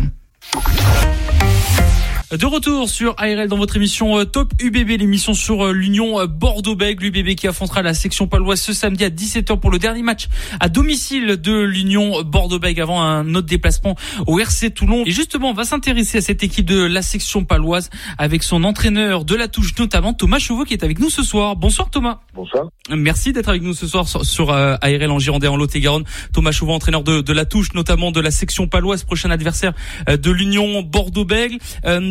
De 2.29 2.45
retour 2.45 2.89
sur 2.89 3.15
ARL 3.17 3.47
dans 3.47 3.55
votre 3.55 3.77
émission 3.77 4.19
euh, 4.19 4.25
Top 4.25 4.51
UBB, 4.59 4.99
l'émission 4.99 5.33
sur 5.33 5.67
euh, 5.67 5.71
l'Union 5.71 6.19
euh, 6.19 6.27
Bordeaux-Bègles, 6.27 7.05
l'UBB 7.05 7.35
qui 7.35 7.47
affrontera 7.47 7.81
la 7.81 7.93
section 7.93 8.27
paloise 8.27 8.59
ce 8.59 8.73
samedi 8.73 9.05
à 9.05 9.09
17h 9.09 9.57
pour 9.61 9.71
le 9.71 9.79
dernier 9.79 10.01
match 10.01 10.27
à 10.59 10.67
domicile 10.67 11.37
de 11.37 11.61
l'Union 11.61 12.21
Bordeaux-Bègles 12.23 12.81
avant 12.81 13.01
un 13.01 13.33
autre 13.33 13.47
déplacement 13.47 13.95
au 14.25 14.39
RC 14.39 14.71
Toulon. 14.71 15.03
Et 15.05 15.11
justement, 15.11 15.51
on 15.51 15.53
va 15.53 15.63
s'intéresser 15.63 16.17
à 16.17 16.21
cette 16.21 16.43
équipe 16.43 16.65
de 16.65 16.83
la 16.83 17.01
section 17.01 17.45
paloise 17.45 17.89
avec 18.17 18.43
son 18.43 18.65
entraîneur 18.65 19.23
de 19.23 19.35
la 19.35 19.47
touche 19.47 19.79
notamment 19.79 20.13
Thomas 20.13 20.39
Chauveau 20.39 20.65
qui 20.65 20.73
est 20.73 20.83
avec 20.83 20.99
nous 20.99 21.09
ce 21.09 21.23
soir. 21.23 21.55
Bonsoir 21.55 21.89
Thomas. 21.89 22.19
Bonsoir. 22.33 22.67
Merci 22.89 23.31
d'être 23.31 23.47
avec 23.47 23.61
nous 23.61 23.73
ce 23.73 23.87
soir 23.87 24.05
sur, 24.05 24.51
ARL 24.51 25.11
en 25.11 25.19
Gironde 25.19 25.45
en 25.45 25.55
Lot-et-Garonne. 25.55 26.03
Thomas 26.33 26.51
Chauveau, 26.51 26.73
entraîneur 26.73 27.03
de, 27.03 27.21
de, 27.21 27.33
la 27.33 27.45
touche 27.45 27.73
notamment 27.73 28.11
de 28.11 28.19
la 28.19 28.31
section 28.31 28.67
paloise, 28.67 29.05
prochain 29.05 29.29
adversaire 29.29 29.71
de 30.09 30.31
l'Union 30.31 30.81
Bordeaux-Bègles. 30.81 31.59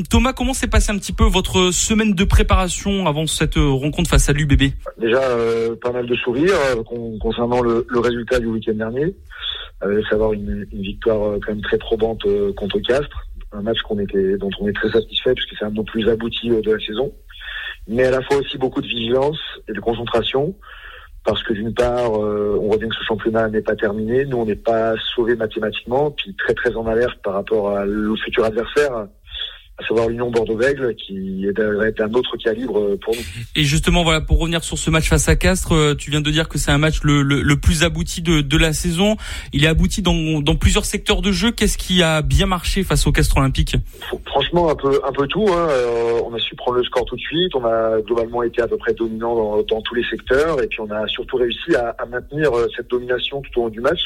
Thomas, 0.09 0.33
comment 0.33 0.55
s'est 0.55 0.69
passé 0.69 0.93
un 0.93 0.99
petit 0.99 1.13
peu 1.13 1.25
votre 1.25 1.71
semaine 1.73 2.13
de 2.13 2.25
préparation 2.25 3.07
avant 3.07 3.27
cette 3.27 3.57
euh, 3.57 3.71
rencontre 3.71 4.11
face 4.11 4.29
à 4.29 4.33
l'UBB 4.33 4.73
Déjà, 4.99 5.23
euh, 5.23 5.75
pas 5.77 5.91
mal 5.91 6.07
de 6.07 6.15
sourires 6.17 6.55
euh, 6.71 6.83
concernant 7.19 7.61
le, 7.61 7.85
résultat 7.95 8.39
du 8.39 8.47
week-end 8.47 8.75
dernier. 8.75 9.17
Euh, 9.83 10.03
savoir 10.09 10.33
une, 10.33 10.67
une, 10.73 10.83
victoire 10.83 11.39
quand 11.41 11.53
même 11.53 11.63
très 11.63 11.79
probante 11.79 12.23
contre 12.57 12.79
Castres. 12.81 13.27
Un 13.53 13.63
match 13.63 13.81
qu'on 13.83 13.99
était, 13.99 14.37
dont 14.39 14.51
on 14.61 14.69
est 14.69 14.73
très 14.73 14.91
satisfait 14.91 15.35
puisque 15.35 15.57
c'est 15.59 15.65
un 15.65 15.71
de 15.71 15.77
nos 15.77 15.85
plus 15.85 16.09
aboutis 16.09 16.51
de 16.51 16.73
la 16.73 16.79
saison. 16.79 17.13
Mais 17.89 18.05
à 18.05 18.11
la 18.11 18.23
fois 18.23 18.37
aussi 18.37 18.59
beaucoup 18.59 18.81
de 18.81 18.87
vigilance 18.87 19.39
et 19.69 19.73
de 19.73 19.81
concentration 19.81 20.55
parce 21.25 21.43
que 21.43 21.53
d'une 21.53 21.75
part, 21.75 22.13
on 22.13 22.69
voit 22.69 22.77
bien 22.77 22.89
que 22.89 22.95
ce 22.95 23.05
championnat 23.05 23.49
n'est 23.49 23.61
pas 23.61 23.75
terminé, 23.75 24.25
nous 24.25 24.39
on 24.39 24.47
n'est 24.47 24.55
pas 24.55 24.95
sauvé 25.15 25.35
mathématiquement, 25.35 26.13
puis 26.13 26.37
très 26.37 26.55
très 26.55 26.77
en 26.77 26.87
alerte 26.87 27.21
par 27.25 27.35
rapport 27.35 27.77
à 27.77 27.85
le 27.85 28.15
futur 28.15 28.45
adversaire 28.45 29.09
à 29.79 29.87
savoir 29.87 30.09
l'Union 30.09 30.31
Bordeaux-Bègles, 30.31 30.95
qui 30.95 31.47
est 31.47 32.01
un 32.01 32.13
autre 32.15 32.37
calibre 32.39 32.97
pour 32.97 33.15
nous. 33.15 33.23
Et 33.55 33.65
justement, 33.65 34.05
voilà, 34.05 34.21
pour 34.23 34.39
revenir 34.39 34.65
sur 34.65 34.79
ce 34.79 34.91
match 34.91 35.09
face 35.09 35.29
à 35.29 35.37
Castres, 35.37 35.75
euh, 35.75 35.95
tu 35.95 36.11
viens 36.11 36.23
de 36.23 36.31
dire 36.31 36.49
que 36.49 36.57
c'est 36.57 36.71
un 36.71 36.79
match 36.79 37.03
le, 37.03 37.23
le, 37.23 37.43
le, 37.43 37.57
plus 37.57 37.83
abouti 37.85 38.23
de, 38.23 38.41
de 38.41 38.57
la 38.57 38.73
saison. 38.73 39.17
Il 39.53 39.65
est 39.65 39.69
abouti 39.69 40.01
dans, 40.01 40.41
dans 40.41 40.57
plusieurs 40.57 40.87
secteurs 40.87 41.21
de 41.21 41.31
jeu. 41.31 41.53
Qu'est-ce 41.53 41.77
qui 41.77 42.03
a 42.03 42.23
bien 42.23 42.47
marché 42.47 42.85
face 42.85 43.07
au 43.07 43.13
Castres 43.13 43.37
Olympique 43.37 43.77
Franchement, 44.25 44.71
un 44.71 44.77
peu, 44.77 45.01
un 45.07 45.13
peu 45.13 45.27
tout. 45.27 45.47
Hein. 45.49 45.69
Euh, 45.71 46.21
on 46.25 46.35
a 46.35 46.39
su 46.39 46.55
prendre 46.55 46.79
le 46.79 46.85
score 46.85 47.05
tout 47.05 47.17
de 47.17 47.21
suite. 47.21 47.55
On 47.55 47.65
a 47.65 48.01
globalement 48.01 48.43
été 48.43 48.63
à 48.63 48.69
peu 48.69 48.79
près 48.79 48.95
dominant 48.95 49.35
dans, 49.35 49.63
dans 49.63 49.83
tous 49.83 49.95
les 49.95 50.05
secteurs, 50.05 50.63
et 50.63 50.67
puis 50.69 50.81
on 50.81 50.91
a 50.91 51.07
surtout 51.09 51.37
réussi 51.37 51.75
à, 51.75 51.95
à 51.99 52.07
maintenir 52.07 52.53
euh, 52.53 52.67
cette 52.75 52.89
domination 52.89 53.43
tout 53.43 53.61
au 53.61 53.65
long 53.65 53.69
du 53.69 53.81
match 53.81 54.01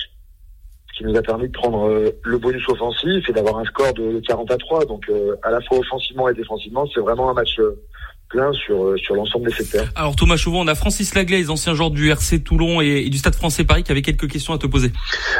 qui 1.00 1.06
nous 1.06 1.16
a 1.16 1.22
permis 1.22 1.48
de 1.48 1.52
prendre 1.52 1.88
euh, 1.88 2.10
le 2.24 2.36
bonus 2.36 2.62
offensif 2.68 3.26
et 3.26 3.32
d'avoir 3.32 3.58
un 3.58 3.64
score 3.64 3.94
de 3.94 4.20
40 4.26 4.50
à 4.50 4.58
3. 4.58 4.84
Donc 4.84 5.08
euh, 5.08 5.34
à 5.42 5.50
la 5.50 5.60
fois 5.62 5.78
offensivement 5.78 6.28
et 6.28 6.34
défensivement, 6.34 6.86
c'est 6.94 7.00
vraiment 7.00 7.30
un 7.30 7.32
match 7.32 7.58
euh, 7.58 7.82
plein 8.28 8.52
sur 8.52 8.98
sur 8.98 9.14
l'ensemble 9.14 9.48
des 9.48 9.54
secteurs. 9.54 9.86
Alors 9.96 10.14
Thomas 10.14 10.36
Chauvin, 10.36 10.58
on 10.58 10.68
a 10.68 10.74
Francis 10.74 11.14
Laglaise, 11.14 11.48
ancien 11.48 11.74
joueur 11.74 11.90
du 11.90 12.10
RC 12.10 12.40
Toulon 12.40 12.82
et, 12.82 13.08
du 13.08 13.16
Stade 13.16 13.34
Français 13.34 13.64
Paris, 13.64 13.82
qui 13.82 13.92
avait 13.92 14.02
quelques 14.02 14.30
questions 14.30 14.52
à 14.52 14.58
te 14.58 14.66
poser. 14.66 14.92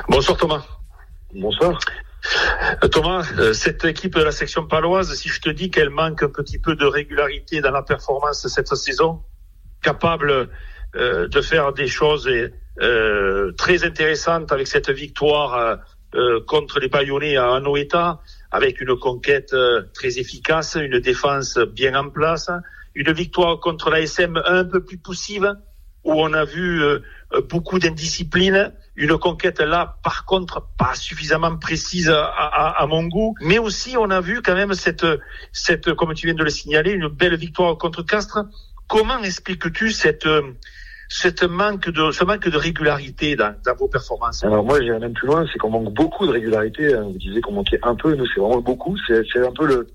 Bonsoir 0.09 0.39
Thomas. 0.39 0.65
Bonsoir. 1.35 1.79
Thomas, 2.91 3.25
cette 3.55 3.85
équipe 3.85 4.15
de 4.15 4.23
la 4.23 4.33
section 4.33 4.67
paloise, 4.67 5.15
si 5.15 5.29
je 5.29 5.41
te 5.41 5.51
dis 5.51 5.71
qu'elle 5.71 5.91
manque 5.91 6.23
un 6.23 6.29
petit 6.29 6.59
peu 6.59 6.75
de 6.75 6.85
régularité 6.85 7.61
dans 7.61 7.71
la 7.71 7.83
performance 7.83 8.47
cette 8.47 8.75
saison, 8.75 9.21
capable 9.83 10.51
de 10.95 11.41
faire 11.41 11.73
des 11.73 11.87
choses 11.87 12.29
euh, 12.81 13.53
très 13.59 13.85
intéressante 13.85 14.53
avec 14.53 14.67
cette 14.67 14.89
victoire 14.89 15.55
euh, 15.55 15.77
euh, 16.15 16.41
contre 16.47 16.81
les 16.81 16.89
Bayonnais 16.89 17.37
à 17.37 17.53
Anoeta, 17.53 18.21
avec 18.51 18.81
une 18.81 18.97
conquête 18.97 19.55
très 19.93 20.19
efficace, 20.19 20.79
une 20.81 20.99
défense 20.99 21.59
bien 21.59 21.95
en 21.95 22.09
place, 22.09 22.51
une 22.95 23.13
victoire 23.13 23.61
contre 23.61 23.91
la 23.91 24.01
SM 24.01 24.41
un 24.47 24.65
peu 24.65 24.83
plus 24.83 24.97
poussive, 24.97 25.55
où 26.05 26.15
on 26.15 26.33
a 26.33 26.45
vu 26.45 26.83
beaucoup 27.51 27.79
d'indiscipline, 27.79 28.73
une 28.97 29.19
conquête 29.19 29.61
là, 29.61 29.99
par 30.03 30.25
contre, 30.25 30.67
pas 30.79 30.95
suffisamment 30.95 31.59
précise 31.59 32.09
à, 32.09 32.25
à, 32.25 32.83
à, 32.83 32.87
mon 32.87 33.05
goût, 33.05 33.35
mais 33.43 33.59
aussi 33.59 33.97
on 33.97 34.11
a 34.11 34.21
vu 34.21 34.41
quand 34.43 34.55
même 34.55 34.73
cette, 34.73 35.07
cette, 35.53 35.93
comme 35.95 36.15
tu 36.15 36.27
viens 36.27 36.35
de 36.35 36.43
le 36.43 36.51
signaler, 36.51 36.93
une 36.93 37.09
belle 37.09 37.37
victoire 37.37 37.77
contre 37.77 38.03
Castres. 38.03 38.47
Comment 38.89 39.23
expliques-tu 39.23 39.93
cette 39.93 40.27
cette 41.13 41.43
manque 41.43 41.91
de, 41.91 42.13
ce 42.13 42.25
manque 42.25 42.49
de 42.49 42.57
régularité 42.57 43.35
dans, 43.35 43.53
dans 43.67 43.75
vos 43.75 43.89
performances? 43.89 44.45
Alors 44.45 44.65
moi, 44.65 44.81
j'irais 44.81 45.01
même 45.01 45.13
plus 45.13 45.27
loin, 45.27 45.45
c'est 45.53 45.59
qu'on 45.59 45.69
manque 45.69 45.93
beaucoup 45.93 46.25
de 46.25 46.31
régularité. 46.31 46.95
Vous 46.95 47.19
disiez 47.19 47.41
qu'on 47.41 47.53
manquait 47.53 47.81
un 47.83 47.97
peu, 47.97 48.15
nous 48.15 48.27
c'est 48.33 48.41
vraiment 48.41 48.61
beaucoup. 48.61 48.97
C'est, 49.09 49.19
un 49.37 49.51
peu 49.51 49.67
le, 49.67 49.89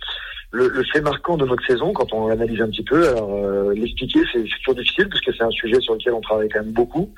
le, 0.52 0.68
le, 0.68 0.84
fait 0.84 1.00
marquant 1.00 1.38
de 1.38 1.46
notre 1.46 1.66
saison 1.66 1.94
quand 1.94 2.12
on 2.12 2.28
analyse 2.28 2.62
un 2.62 2.68
petit 2.68 2.84
peu. 2.84 3.08
Alors 3.08 3.34
euh, 3.34 3.74
l'expliquer, 3.74 4.20
c'est, 4.32 4.40
c'est 4.40 4.60
toujours 4.60 4.76
difficile 4.76 5.08
parce 5.08 5.22
que 5.22 5.32
c'est 5.32 5.44
un 5.44 5.52
sujet 5.52 5.80
sur 5.80 5.94
lequel 5.94 6.14
on 6.14 6.22
travaille 6.22 6.50
quand 6.50 6.60
même 6.60 6.74
beaucoup. 6.74 7.14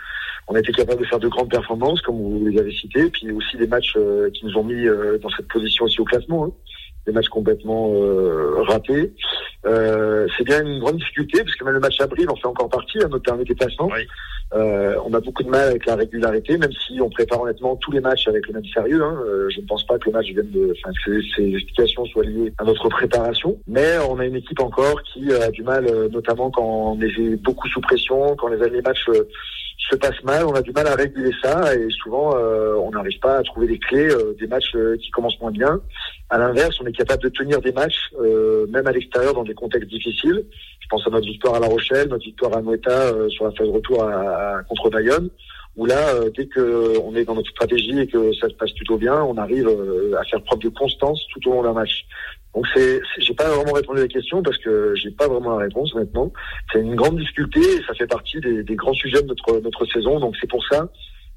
On 0.47 0.53
a 0.53 0.59
été 0.59 0.71
capable 0.71 1.01
de 1.01 1.07
faire 1.07 1.19
de 1.19 1.27
grandes 1.27 1.49
performances, 1.49 1.99
comme 2.01 2.17
vous 2.17 2.47
les 2.47 2.59
avez 2.59 2.71
citées, 2.71 3.09
puis 3.09 3.31
aussi 3.31 3.57
des 3.57 3.67
matchs 3.67 3.95
euh, 3.97 4.29
qui 4.29 4.45
nous 4.45 4.55
ont 4.57 4.63
mis 4.63 4.87
euh, 4.87 5.17
dans 5.17 5.29
cette 5.31 5.47
position 5.47 5.85
aussi 5.85 5.99
au 5.99 6.05
classement. 6.05 6.45
Hein 6.45 6.51
des 7.07 7.13
matchs 7.13 7.29
complètement 7.29 7.91
euh, 7.95 8.61
ratés. 8.67 9.13
Euh, 9.65 10.27
c'est 10.37 10.43
bien 10.43 10.63
une 10.63 10.79
grande 10.79 10.97
difficulté 10.97 11.43
parce 11.43 11.55
que 11.55 11.63
même 11.63 11.73
le 11.73 11.79
match 11.79 11.99
avril 11.99 12.29
en 12.29 12.35
fait 12.35 12.47
encore 12.47 12.69
partie 12.69 12.99
à 13.01 13.07
notre 13.07 13.23
dernier 13.23 13.43
déplacement. 13.43 13.89
Euh, 14.53 14.95
on 15.05 15.13
a 15.13 15.19
beaucoup 15.19 15.43
de 15.43 15.49
mal 15.49 15.67
avec 15.67 15.85
la 15.85 15.95
régularité, 15.95 16.57
même 16.57 16.71
si 16.71 17.01
on 17.01 17.09
prépare 17.09 17.41
honnêtement 17.41 17.75
tous 17.75 17.91
les 17.91 17.99
matchs 17.99 18.27
avec 18.27 18.47
le 18.47 18.53
même 18.53 18.65
sérieux. 18.73 19.03
Hein. 19.03 19.17
Euh, 19.25 19.49
je 19.49 19.59
ne 19.59 19.65
pense 19.65 19.85
pas 19.85 19.97
que 19.99 20.05
le 20.05 20.13
match 20.13 20.27
vienne 20.27 20.49
de, 20.51 20.73
enfin, 20.77 20.93
que 21.05 21.21
ces, 21.35 21.53
explications 21.53 22.05
soient 22.05 22.23
liées 22.23 22.53
à 22.57 22.63
notre 22.63 22.87
préparation. 22.87 23.57
Mais 23.67 23.97
on 24.09 24.19
a 24.19 24.25
une 24.25 24.35
équipe 24.35 24.61
encore 24.61 25.01
qui 25.03 25.33
a 25.33 25.51
du 25.51 25.63
mal, 25.63 25.85
euh, 25.87 26.07
notamment 26.09 26.49
quand 26.49 26.63
on 26.63 27.01
est 27.01 27.35
beaucoup 27.43 27.67
sous 27.67 27.81
pression, 27.81 28.35
quand 28.37 28.47
les, 28.47 28.69
les 28.69 28.81
matchs 28.81 29.05
se 29.89 29.95
passe 29.95 30.21
mal, 30.23 30.45
on 30.45 30.53
a 30.53 30.61
du 30.61 30.71
mal 30.71 30.87
à 30.87 30.95
réguler 30.95 31.31
ça 31.41 31.73
et 31.75 31.87
souvent 31.89 32.35
euh, 32.35 32.75
on 32.75 32.91
n'arrive 32.91 33.19
pas 33.19 33.37
à 33.37 33.43
trouver 33.43 33.67
les 33.67 33.79
clés 33.79 34.09
euh, 34.09 34.35
des 34.39 34.47
matchs 34.47 34.75
euh, 34.75 34.97
qui 34.97 35.09
commencent 35.11 35.39
moins 35.39 35.51
bien. 35.51 35.79
À 36.29 36.37
l'inverse, 36.37 36.77
on 36.81 36.85
est 36.85 36.91
capable 36.91 37.23
de 37.23 37.29
tenir 37.29 37.61
des 37.61 37.71
matchs 37.71 38.11
même 38.69 38.85
à 38.85 38.91
l'extérieur 38.91 39.33
dans 39.33 39.43
des 39.43 39.53
contextes 39.53 39.89
difficiles. 39.89 40.45
Je 40.79 40.87
pense 40.89 41.07
à 41.07 41.09
notre 41.09 41.25
victoire 41.25 41.55
à 41.55 41.59
La 41.59 41.67
Rochelle, 41.67 42.09
notre 42.09 42.25
victoire 42.25 42.57
à 42.57 42.61
Noeta 42.61 43.13
sur 43.29 43.45
la 43.45 43.51
phase 43.51 43.67
de 43.67 43.71
retour 43.71 44.03
à, 44.03 44.61
contre 44.67 44.89
Bayonne 44.89 45.29
où 45.77 45.85
là, 45.85 46.13
dès 46.35 46.47
que 46.47 46.97
on 46.99 47.15
est 47.15 47.23
dans 47.23 47.35
notre 47.35 47.51
stratégie 47.51 47.99
et 47.99 48.07
que 48.07 48.33
ça 48.33 48.49
se 48.49 48.55
passe 48.55 48.71
plutôt 48.71 48.97
bien, 48.97 49.21
on 49.21 49.37
arrive 49.37 49.69
à 50.19 50.23
faire 50.25 50.41
preuve 50.43 50.59
de 50.59 50.69
constance 50.69 51.21
tout 51.31 51.49
au 51.49 51.53
long 51.53 51.63
d'un 51.63 51.73
match. 51.73 52.05
Donc 52.57 52.65
c'est, 52.73 52.99
j'ai 53.19 53.35
pas 53.35 53.47
vraiment 53.49 53.73
répondu 53.73 53.99
à 53.99 54.01
la 54.01 54.07
question 54.07 54.41
parce 54.41 54.57
que 54.57 54.95
j'ai 54.95 55.11
pas 55.11 55.27
vraiment 55.27 55.59
la 55.59 55.65
réponse 55.65 55.93
maintenant. 55.93 56.31
C'est 56.73 56.79
une 56.79 56.95
grande 56.95 57.19
difficulté 57.19 57.59
et 57.59 57.83
ça 57.85 57.93
fait 57.93 58.07
partie 58.07 58.39
des, 58.39 58.75
grands 58.75 58.95
sujets 58.95 59.21
de 59.21 59.27
notre 59.27 59.59
notre 59.59 59.85
saison. 59.85 60.19
Donc 60.19 60.35
c'est 60.41 60.49
pour 60.49 60.65
ça 60.65 60.89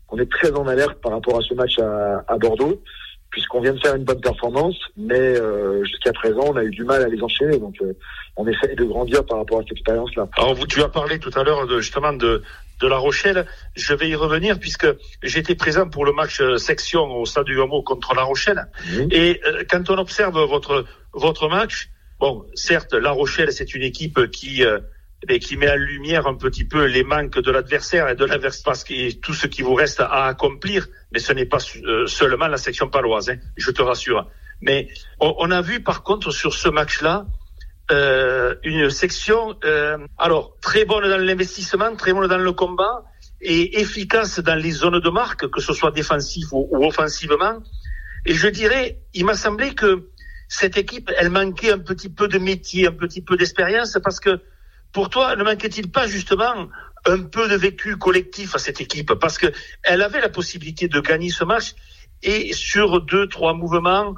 qu'on 0.06 0.16
est 0.16 0.30
très 0.30 0.50
en 0.52 0.66
alerte 0.66 0.98
par 1.02 1.12
rapport 1.12 1.36
à 1.36 1.42
ce 1.42 1.52
match 1.52 1.78
à, 1.78 2.38
Bordeaux 2.38 2.82
puisqu'on 3.30 3.60
vient 3.60 3.74
de 3.74 3.78
faire 3.78 3.94
une 3.94 4.04
bonne 4.04 4.20
performance, 4.20 4.76
mais 4.96 5.14
euh, 5.14 5.84
jusqu'à 5.84 6.12
présent, 6.12 6.40
on 6.46 6.56
a 6.56 6.64
eu 6.64 6.70
du 6.70 6.82
mal 6.82 7.02
à 7.02 7.08
les 7.08 7.22
enchaîner. 7.22 7.58
Donc, 7.58 7.76
euh, 7.80 7.92
on 8.36 8.44
essaye 8.48 8.74
de 8.74 8.82
grandir 8.82 9.24
par 9.24 9.38
rapport 9.38 9.60
à 9.60 9.62
cette 9.62 9.72
expérience-là. 9.72 10.26
Alors, 10.36 10.54
vous, 10.54 10.66
tu 10.66 10.82
as 10.82 10.88
parlé 10.88 11.20
tout 11.20 11.30
à 11.36 11.44
l'heure 11.44 11.64
de, 11.68 11.80
justement 11.80 12.12
de, 12.12 12.42
de 12.80 12.86
La 12.88 12.96
Rochelle. 12.96 13.46
Je 13.76 13.94
vais 13.94 14.08
y 14.08 14.14
revenir 14.14 14.58
puisque 14.58 14.86
j'étais 15.22 15.54
présent 15.54 15.88
pour 15.88 16.04
le 16.04 16.12
match 16.12 16.40
euh, 16.40 16.56
section 16.56 17.02
au 17.02 17.26
stade 17.26 17.46
du 17.46 17.60
Hameau 17.60 17.82
contre 17.82 18.14
La 18.14 18.22
Rochelle. 18.22 18.66
Et 19.10 19.40
euh, 19.46 19.64
quand 19.68 19.90
on 19.90 19.98
observe 19.98 20.38
votre 20.44 20.86
votre 21.12 21.48
match, 21.48 21.90
bon, 22.18 22.46
certes, 22.54 22.94
La 22.94 23.10
Rochelle, 23.10 23.52
c'est 23.52 23.74
une 23.74 23.82
équipe 23.82 24.30
qui 24.30 24.64
euh, 24.64 24.80
eh 25.28 25.38
qui 25.38 25.56
met 25.56 25.70
en 25.70 25.76
lumière 25.76 26.26
un 26.26 26.34
petit 26.34 26.64
peu 26.64 26.84
les 26.84 27.04
manques 27.04 27.38
de 27.38 27.50
l'adversaire 27.50 28.08
et 28.08 28.14
de 28.14 28.26
parce 28.64 28.84
que 28.84 29.12
tout 29.12 29.34
ce 29.34 29.46
qui 29.46 29.62
vous 29.62 29.74
reste 29.74 30.00
à 30.00 30.26
accomplir, 30.26 30.88
mais 31.12 31.18
ce 31.18 31.32
n'est 31.32 31.44
pas 31.44 31.58
seulement 32.06 32.48
la 32.48 32.56
section 32.56 32.88
paloise, 32.88 33.28
hein, 33.28 33.36
je 33.56 33.70
te 33.70 33.82
rassure. 33.82 34.26
Mais 34.62 34.88
on, 35.20 35.34
on, 35.38 35.50
a 35.50 35.60
vu 35.62 35.82
par 35.82 36.02
contre 36.02 36.30
sur 36.30 36.54
ce 36.54 36.68
match-là 36.68 37.26
euh, 37.90 38.54
une 38.62 38.90
section, 38.90 39.56
euh, 39.64 39.98
alors 40.16 40.56
très 40.60 40.84
bonne 40.84 41.08
dans 41.08 41.16
l'investissement, 41.16 41.96
très 41.96 42.12
bonne 42.12 42.28
dans 42.28 42.38
le 42.38 42.52
combat 42.52 43.04
et 43.40 43.80
efficace 43.80 44.38
dans 44.38 44.54
les 44.54 44.70
zones 44.70 45.00
de 45.00 45.10
marque, 45.10 45.48
que 45.50 45.60
ce 45.60 45.72
soit 45.72 45.90
défensif 45.90 46.46
ou, 46.52 46.68
offensivement. 46.84 47.58
Et 48.26 48.34
je 48.34 48.48
dirais, 48.48 49.00
il 49.14 49.24
m'a 49.24 49.34
semblé 49.34 49.74
que 49.74 50.08
cette 50.48 50.76
équipe, 50.76 51.10
elle 51.16 51.30
manquait 51.30 51.72
un 51.72 51.78
petit 51.78 52.08
peu 52.08 52.28
de 52.28 52.38
métier, 52.38 52.86
un 52.86 52.92
petit 52.92 53.22
peu 53.22 53.36
d'expérience, 53.36 53.98
parce 54.04 54.20
que 54.20 54.40
pour 54.92 55.08
toi, 55.08 55.34
ne 55.36 55.42
manquait-il 55.42 55.90
pas 55.90 56.06
justement 56.06 56.68
un 57.06 57.22
peu 57.22 57.48
de 57.48 57.56
vécu 57.56 57.96
collectif 57.96 58.54
à 58.54 58.58
cette 58.58 58.80
équipe? 58.80 59.14
Parce 59.14 59.38
que 59.38 59.46
elle 59.82 60.02
avait 60.02 60.20
la 60.20 60.28
possibilité 60.28 60.86
de 60.86 61.00
gagner 61.00 61.30
ce 61.30 61.44
match 61.44 61.74
et 62.22 62.52
sur 62.52 63.00
deux, 63.00 63.26
trois 63.28 63.54
mouvements, 63.54 64.14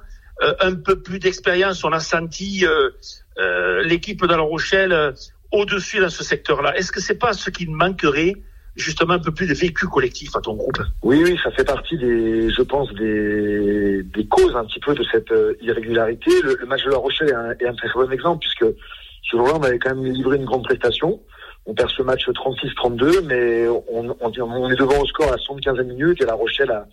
un 0.61 0.75
peu 0.75 1.01
plus 1.01 1.19
d'expérience, 1.19 1.85
on 1.85 1.93
a 1.93 2.01
senti 2.01 2.67
euh, 2.67 2.91
euh, 3.39 3.83
l'équipe 3.83 4.21
de 4.21 4.35
La 4.35 4.43
Rochelle 4.43 4.93
euh, 4.93 5.13
au-dessus 5.53 6.01
dans 6.01 6.11
ce 6.11 6.23
secteur-là. 6.23 6.77
Est-ce 6.77 6.93
que 6.93 7.01
c'est 7.01 7.19
pas 7.19 7.33
ce 7.33 7.51
qui 7.51 7.67
manquerait 7.67 8.35
justement 8.77 9.15
un 9.15 9.19
peu 9.19 9.33
plus 9.33 9.47
de 9.47 9.55
vécu 9.55 9.87
collectif 9.87 10.35
à 10.37 10.41
ton 10.41 10.55
groupe? 10.55 10.79
Oui, 11.03 11.23
oui, 11.25 11.39
ça 11.43 11.51
fait 11.51 11.65
partie 11.65 11.97
des, 11.97 12.51
je 12.51 12.63
pense, 12.63 12.93
des, 12.95 14.03
des 14.03 14.27
causes 14.27 14.55
un 14.55 14.65
petit 14.65 14.81
peu 14.81 14.95
de 14.95 15.05
cette 15.11 15.31
euh, 15.33 15.55
irrégularité. 15.63 16.31
Le, 16.43 16.67
match 16.67 16.85
de 16.85 16.91
La 16.91 16.97
Rochelle 16.99 17.31
est 17.31 17.35
un, 17.35 17.51
est 17.53 17.67
un, 17.67 17.75
très 17.75 17.89
bon 17.95 18.11
exemple 18.11 18.41
puisque 18.41 18.77
sur 19.23 19.39
le 19.39 19.45
on 19.45 19.63
avait 19.63 19.79
quand 19.79 19.95
même 19.95 20.05
livré 20.05 20.37
une 20.37 20.45
grande 20.45 20.65
prestation. 20.65 21.21
On 21.65 21.75
perd 21.75 21.91
ce 21.91 22.03
match 22.03 22.29
36-32, 22.29 23.21
mais 23.25 23.69
on, 23.69 24.17
on, 24.21 24.33
on, 24.41 24.71
est 24.71 24.77
devant 24.77 25.01
au 25.01 25.07
score 25.07 25.33
à 25.33 25.39
75 25.39 25.79
minutes 25.87 26.21
et 26.21 26.27
La 26.27 26.35
Rochelle 26.35 26.71
a, 26.71 26.87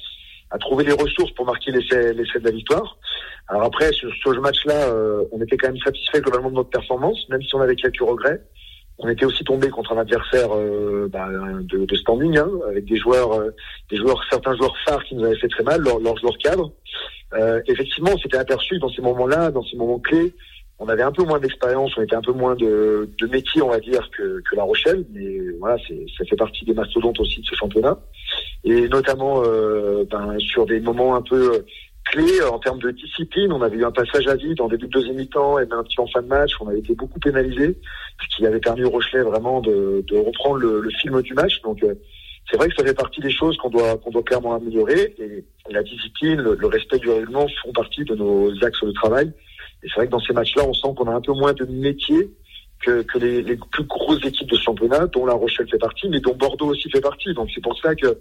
a 0.52 0.58
trouvé 0.58 0.84
les 0.84 0.94
ressources 0.94 1.32
pour 1.32 1.46
marquer 1.46 1.72
l'essai, 1.72 2.14
l'essai 2.14 2.40
de 2.40 2.46
la 2.46 2.52
victoire. 2.52 2.98
Alors 3.48 3.64
après, 3.64 3.92
sur, 3.92 4.10
ce 4.12 4.40
match-là, 4.40 4.90
euh, 4.90 5.24
on 5.32 5.42
était 5.42 5.58
quand 5.58 5.68
même 5.68 5.82
satisfait 5.82 6.22
globalement 6.22 6.50
de 6.50 6.56
notre 6.56 6.70
performance, 6.70 7.28
même 7.30 7.42
si 7.42 7.54
on 7.56 7.62
avait 7.62 7.76
quelques 7.76 8.02
regrets. 8.02 8.42
On 9.00 9.08
était 9.08 9.26
aussi 9.26 9.44
tombé 9.44 9.70
contre 9.70 9.94
un 9.94 9.98
adversaire 9.98 10.50
euh, 10.54 11.08
bah, 11.12 11.30
de, 11.62 11.86
de, 11.86 11.96
standing, 11.96 12.38
hein, 12.38 12.50
avec 12.68 12.86
des 12.86 12.98
joueurs, 12.98 13.34
euh, 13.34 13.52
des 13.90 13.98
joueurs, 13.98 14.22
certains 14.30 14.56
joueurs 14.56 14.76
phares 14.86 15.04
qui 15.06 15.16
nous 15.16 15.24
avaient 15.24 15.40
fait 15.40 15.48
très 15.48 15.64
mal, 15.64 15.82
leurs 15.82 16.00
leur 16.00 16.18
joueurs 16.18 16.38
cadres. 16.38 16.72
effectivement, 17.68 18.12
on 18.14 18.18
s'était 18.18 18.38
aperçu 18.38 18.78
dans 18.80 18.90
ces 18.90 19.02
moments-là, 19.02 19.52
dans 19.52 19.64
ces 19.64 19.78
moments 19.78 20.00
clés, 20.00 20.34
on 20.80 20.88
avait 20.88 21.04
un 21.04 21.12
peu 21.12 21.24
moins 21.24 21.40
d'expérience, 21.40 21.92
on 21.98 22.02
était 22.02 22.16
un 22.16 22.22
peu 22.22 22.32
moins 22.32 22.56
de, 22.56 23.10
de 23.20 23.28
métier, 23.28 23.62
on 23.62 23.70
va 23.70 23.80
dire, 23.80 24.10
que, 24.18 24.42
que 24.50 24.56
La 24.56 24.64
Rochelle. 24.64 25.06
Mais 25.12 25.38
voilà, 25.60 25.78
ça 26.18 26.26
fait 26.26 26.36
partie 26.36 26.66
des 26.66 26.74
mastodontes 26.74 27.20
aussi 27.20 27.42
de 27.42 27.46
ce 27.46 27.56
championnat. 27.56 28.00
Et 28.64 28.88
notamment 28.88 29.42
ben, 30.10 30.38
sur 30.40 30.66
des 30.66 30.80
moments 30.80 31.16
un 31.16 31.22
peu 31.22 31.66
clé 32.12 32.42
en 32.42 32.60
termes 32.60 32.80
de 32.80 32.92
discipline. 32.92 33.52
On 33.52 33.62
avait 33.62 33.78
eu 33.78 33.86
un 33.86 33.92
passage 33.92 34.28
à 34.28 34.36
vide 34.36 34.62
en 34.62 34.68
début 34.68 34.88
de 34.88 34.92
deuxième 34.92 35.16
mi-temps 35.16 35.60
et 35.60 35.64
un 35.64 35.84
petit 35.84 36.00
en 36.00 36.08
fin 36.08 36.22
de 36.22 36.28
match. 36.28 36.52
On 36.60 36.68
avait 36.68 36.80
été 36.80 36.94
beaucoup 36.96 37.20
pénalisé, 37.20 37.78
ce 38.22 38.36
qui 38.36 38.46
avait 38.46 38.60
permis 38.60 38.84
au 38.84 38.90
Rochelet 38.90 39.22
vraiment 39.22 39.62
de, 39.62 40.04
de 40.08 40.18
reprendre 40.18 40.58
le, 40.58 40.82
le, 40.82 40.90
film 40.90 41.22
du 41.22 41.34
match. 41.34 41.62
Donc 41.62 41.84
euh, 41.84 41.96
c'est 42.50 42.58
vrai 42.58 42.70
que 42.70 42.76
ça 42.76 42.84
fait 42.84 42.94
partie 42.94 43.22
des 43.22 43.32
choses 43.32 43.58
qu'on 43.58 43.70
doit 43.70 44.00
doit 44.12 44.24
clairement 44.24 44.56
améliorer. 44.56 45.16
Et 45.20 45.46
la 45.70 45.84
discipline, 45.84 46.42
le, 46.42 46.68
respect 46.68 47.00
du 47.00 47.10
règlement 47.10 47.48
font 47.64 47.72
partie 47.72 48.04
de 48.04 48.16
nos 48.16 48.52
axes 48.64 48.84
de 48.84 48.92
travail. 48.92 49.32
Et 49.84 49.88
c'est 49.88 49.96
vrai 49.96 50.08
que 50.08 50.12
dans 50.12 50.20
ces 50.20 50.34
matchs-là, 50.34 50.64
on 50.68 50.74
sent 50.74 50.90
qu'on 50.98 51.08
a 51.08 51.14
un 51.14 51.22
peu 51.22 51.34
moins 51.34 51.54
de 51.54 51.66
métier 51.66 52.32
que, 52.82 53.02
que 53.02 53.18
les, 53.18 53.42
les, 53.42 53.58
plus 53.72 53.84
grosses 53.84 54.26
équipes 54.26 54.50
de 54.50 54.58
championnat, 54.58 55.08
dont 55.08 55.26
La 55.26 55.34
Rochelle 55.34 55.70
fait 55.70 55.78
partie, 55.78 56.08
mais 56.10 56.20
dont 56.20 56.36
Bordeaux 56.36 56.68
aussi 56.68 56.90
fait 56.90 57.02
partie. 57.02 57.34
Donc 57.34 57.50
c'est 57.54 57.62
pour 57.62 57.78
ça 57.78 57.96
que 57.96 58.18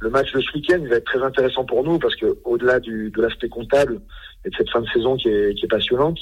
le 0.00 0.10
match 0.10 0.32
de 0.32 0.40
ce 0.40 0.52
week-end 0.54 0.84
va 0.88 0.96
être 0.96 1.04
très 1.04 1.22
intéressant 1.22 1.64
pour 1.64 1.84
nous 1.84 1.98
parce 1.98 2.16
que 2.16 2.38
au-delà 2.44 2.80
du, 2.80 3.10
de 3.10 3.22
l'aspect 3.22 3.48
comptable 3.48 4.00
et 4.44 4.50
de 4.50 4.54
cette 4.56 4.70
fin 4.70 4.80
de 4.80 4.88
saison 4.88 5.16
qui 5.16 5.28
est, 5.28 5.54
qui 5.54 5.64
est 5.64 5.68
passionnante, 5.68 6.18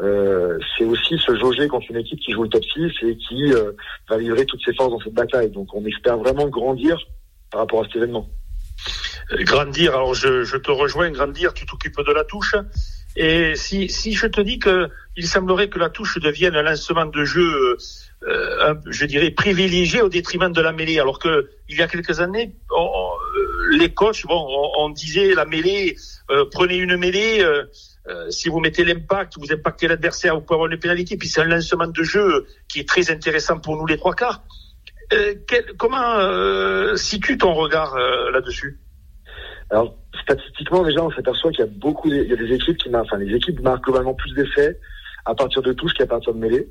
euh, 0.00 0.58
c'est 0.76 0.84
aussi 0.84 1.18
se 1.18 1.36
jauger 1.36 1.66
contre 1.66 1.86
une 1.90 1.96
équipe 1.96 2.20
qui 2.20 2.32
joue 2.32 2.44
le 2.44 2.48
top 2.48 2.64
6 2.64 2.92
et 3.02 3.16
qui 3.16 3.52
euh, 3.52 3.72
va 4.08 4.16
livrer 4.16 4.46
toutes 4.46 4.62
ses 4.64 4.72
forces 4.72 4.90
dans 4.90 5.00
cette 5.00 5.14
bataille. 5.14 5.50
Donc 5.50 5.74
on 5.74 5.84
espère 5.84 6.16
vraiment 6.18 6.48
grandir 6.48 6.98
par 7.50 7.62
rapport 7.62 7.80
à 7.80 7.86
cet 7.86 7.96
événement. 7.96 8.28
grandir. 9.40 9.94
Alors 9.94 10.14
je, 10.14 10.44
je 10.44 10.56
te 10.56 10.70
rejoins, 10.70 11.10
grandir. 11.10 11.52
Tu 11.52 11.66
t'occupes 11.66 11.98
de 11.98 12.12
la 12.12 12.24
touche. 12.24 12.54
Et 13.20 13.56
si, 13.56 13.88
si 13.88 14.14
je 14.14 14.28
te 14.28 14.40
dis 14.40 14.60
que 14.60 14.88
il 15.16 15.26
semblerait 15.26 15.68
que 15.68 15.80
la 15.80 15.90
touche 15.90 16.18
devienne 16.18 16.54
un 16.54 16.62
lancement 16.62 17.04
de 17.04 17.24
jeu, 17.24 17.76
euh, 18.22 18.74
je 18.86 19.06
dirais 19.06 19.32
privilégié 19.32 20.00
au 20.00 20.08
détriment 20.08 20.52
de 20.52 20.60
la 20.60 20.70
mêlée, 20.72 21.00
alors 21.00 21.18
que 21.18 21.50
il 21.68 21.76
y 21.76 21.82
a 21.82 21.88
quelques 21.88 22.20
années, 22.20 22.54
on, 22.70 23.10
les 23.76 23.92
coachs, 23.92 24.24
bon, 24.24 24.46
on, 24.78 24.88
disait 24.90 25.34
la 25.34 25.44
mêlée, 25.44 25.96
euh, 26.30 26.44
prenez 26.50 26.76
une 26.76 26.96
mêlée. 26.96 27.40
Euh, 27.42 27.64
euh, 28.06 28.30
si 28.30 28.48
vous 28.48 28.60
mettez 28.60 28.84
l'impact, 28.84 29.34
vous 29.36 29.52
impactez 29.52 29.88
l'adversaire, 29.88 30.34
vous 30.34 30.40
pouvez 30.40 30.54
avoir 30.54 30.70
une 30.70 30.78
pénalité. 30.78 31.16
Puis 31.16 31.28
c'est 31.28 31.40
un 31.40 31.44
lancement 31.44 31.88
de 31.88 32.02
jeu 32.02 32.46
qui 32.68 32.80
est 32.80 32.88
très 32.88 33.10
intéressant 33.10 33.58
pour 33.58 33.76
nous 33.76 33.86
les 33.86 33.98
trois 33.98 34.14
quarts. 34.14 34.44
Quel, 35.10 35.74
comment 35.76 36.96
situe 36.96 37.38
ton 37.38 37.54
regard 37.54 37.98
là-dessus? 38.30 38.78
Alors 39.70 39.94
statistiquement 40.22 40.82
déjà, 40.82 41.02
on 41.02 41.10
s'aperçoit 41.10 41.50
qu'il 41.50 41.60
y 41.60 41.68
a 41.68 41.70
beaucoup, 41.70 42.08
il 42.08 42.28
y 42.28 42.32
a 42.32 42.36
des 42.36 42.52
équipes 42.52 42.78
qui 42.78 42.88
marquent, 42.88 43.06
enfin 43.06 43.18
les 43.18 43.34
équipes 43.34 43.60
marquent 43.60 43.84
globalement 43.84 44.14
plus 44.14 44.32
d'effets 44.34 44.78
à 45.24 45.34
partir 45.34 45.62
de 45.62 45.72
touche 45.72 45.92
qu'à 45.94 46.06
partir 46.06 46.32
de 46.32 46.38
mêlée. 46.38 46.68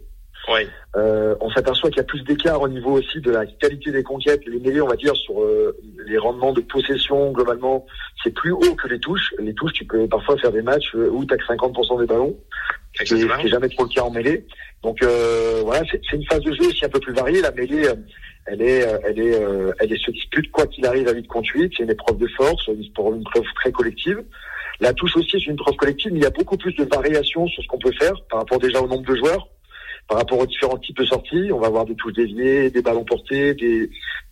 Euh, 0.95 1.35
on 1.41 1.49
s'aperçoit 1.51 1.89
qu'il 1.89 1.97
y 1.97 2.01
a 2.01 2.05
plus 2.05 2.23
d'écart 2.23 2.61
au 2.61 2.67
niveau 2.67 2.93
aussi 2.93 3.19
de 3.19 3.31
la 3.31 3.45
qualité 3.45 3.91
des 3.91 4.03
conquêtes. 4.03 4.45
Les 4.45 4.59
mêlées, 4.59 4.81
on 4.81 4.87
va 4.87 4.95
dire, 4.95 5.15
sur 5.15 5.41
euh, 5.41 5.77
les 6.05 6.17
rendements 6.17 6.53
de 6.53 6.61
possession, 6.61 7.31
globalement, 7.31 7.85
c'est 8.23 8.33
plus 8.33 8.51
haut 8.51 8.75
que 8.75 8.87
les 8.87 8.99
touches. 8.99 9.33
Les 9.39 9.53
touches, 9.53 9.73
tu 9.73 9.85
peux 9.85 10.07
parfois 10.07 10.37
faire 10.37 10.51
des 10.51 10.61
matchs 10.61 10.95
euh, 10.95 11.09
où 11.11 11.25
tu 11.25 11.33
as 11.33 11.37
que 11.37 11.45
50% 11.45 11.99
des 11.99 12.05
ballons, 12.05 12.37
ce 12.93 13.03
qui 13.03 13.25
n'est 13.25 13.49
jamais 13.49 13.69
trop 13.69 13.83
le 13.83 13.89
cas 13.89 14.03
en 14.03 14.11
mêlée. 14.11 14.45
Donc 14.83 15.03
voilà, 15.03 15.83
c'est 15.91 16.13
une 16.13 16.25
phase 16.25 16.41
de 16.41 16.53
jeu 16.53 16.67
aussi 16.69 16.85
un 16.85 16.89
peu 16.89 16.99
plus 16.99 17.13
variée. 17.13 17.41
La 17.41 17.51
mêlée, 17.51 17.89
elle 18.47 18.61
est, 18.61 18.85
elle 19.03 19.19
est, 19.19 19.41
elle 19.79 19.93
est 19.93 20.03
se 20.03 20.11
dispute 20.11 20.49
quoi 20.51 20.65
qu'il 20.67 20.85
arrive 20.85 21.07
à 21.07 21.13
vite 21.13 21.27
contre 21.27 21.49
8. 21.53 21.73
C'est 21.75 21.83
une 21.83 21.91
épreuve 21.91 22.17
de 22.17 22.27
force, 22.27 22.69
pour 22.95 23.13
une 23.13 23.23
preuve 23.23 23.45
très 23.55 23.71
collective. 23.71 24.23
La 24.79 24.93
touche 24.93 25.15
aussi, 25.15 25.31
c'est 25.31 25.47
une 25.47 25.55
preuve 25.55 25.75
collective, 25.75 26.13
mais 26.13 26.19
il 26.19 26.23
y 26.23 26.27
a 26.27 26.31
beaucoup 26.31 26.57
plus 26.57 26.73
de 26.75 26.83
variations 26.85 27.47
sur 27.47 27.63
ce 27.63 27.67
qu'on 27.67 27.79
peut 27.79 27.93
faire 27.99 28.13
par 28.29 28.39
rapport 28.39 28.59
déjà 28.59 28.81
au 28.81 28.87
nombre 28.87 29.05
de 29.05 29.15
joueurs 29.15 29.47
par 30.07 30.19
rapport 30.19 30.39
aux 30.39 30.45
différents 30.45 30.77
types 30.77 30.97
de 30.97 31.05
sorties. 31.05 31.51
On 31.51 31.59
va 31.59 31.67
avoir 31.67 31.85
des 31.85 31.95
touches 31.95 32.13
déviées, 32.13 32.69
des 32.71 32.81
ballons 32.81 33.03
portés, 33.03 33.53
des, 33.53 33.89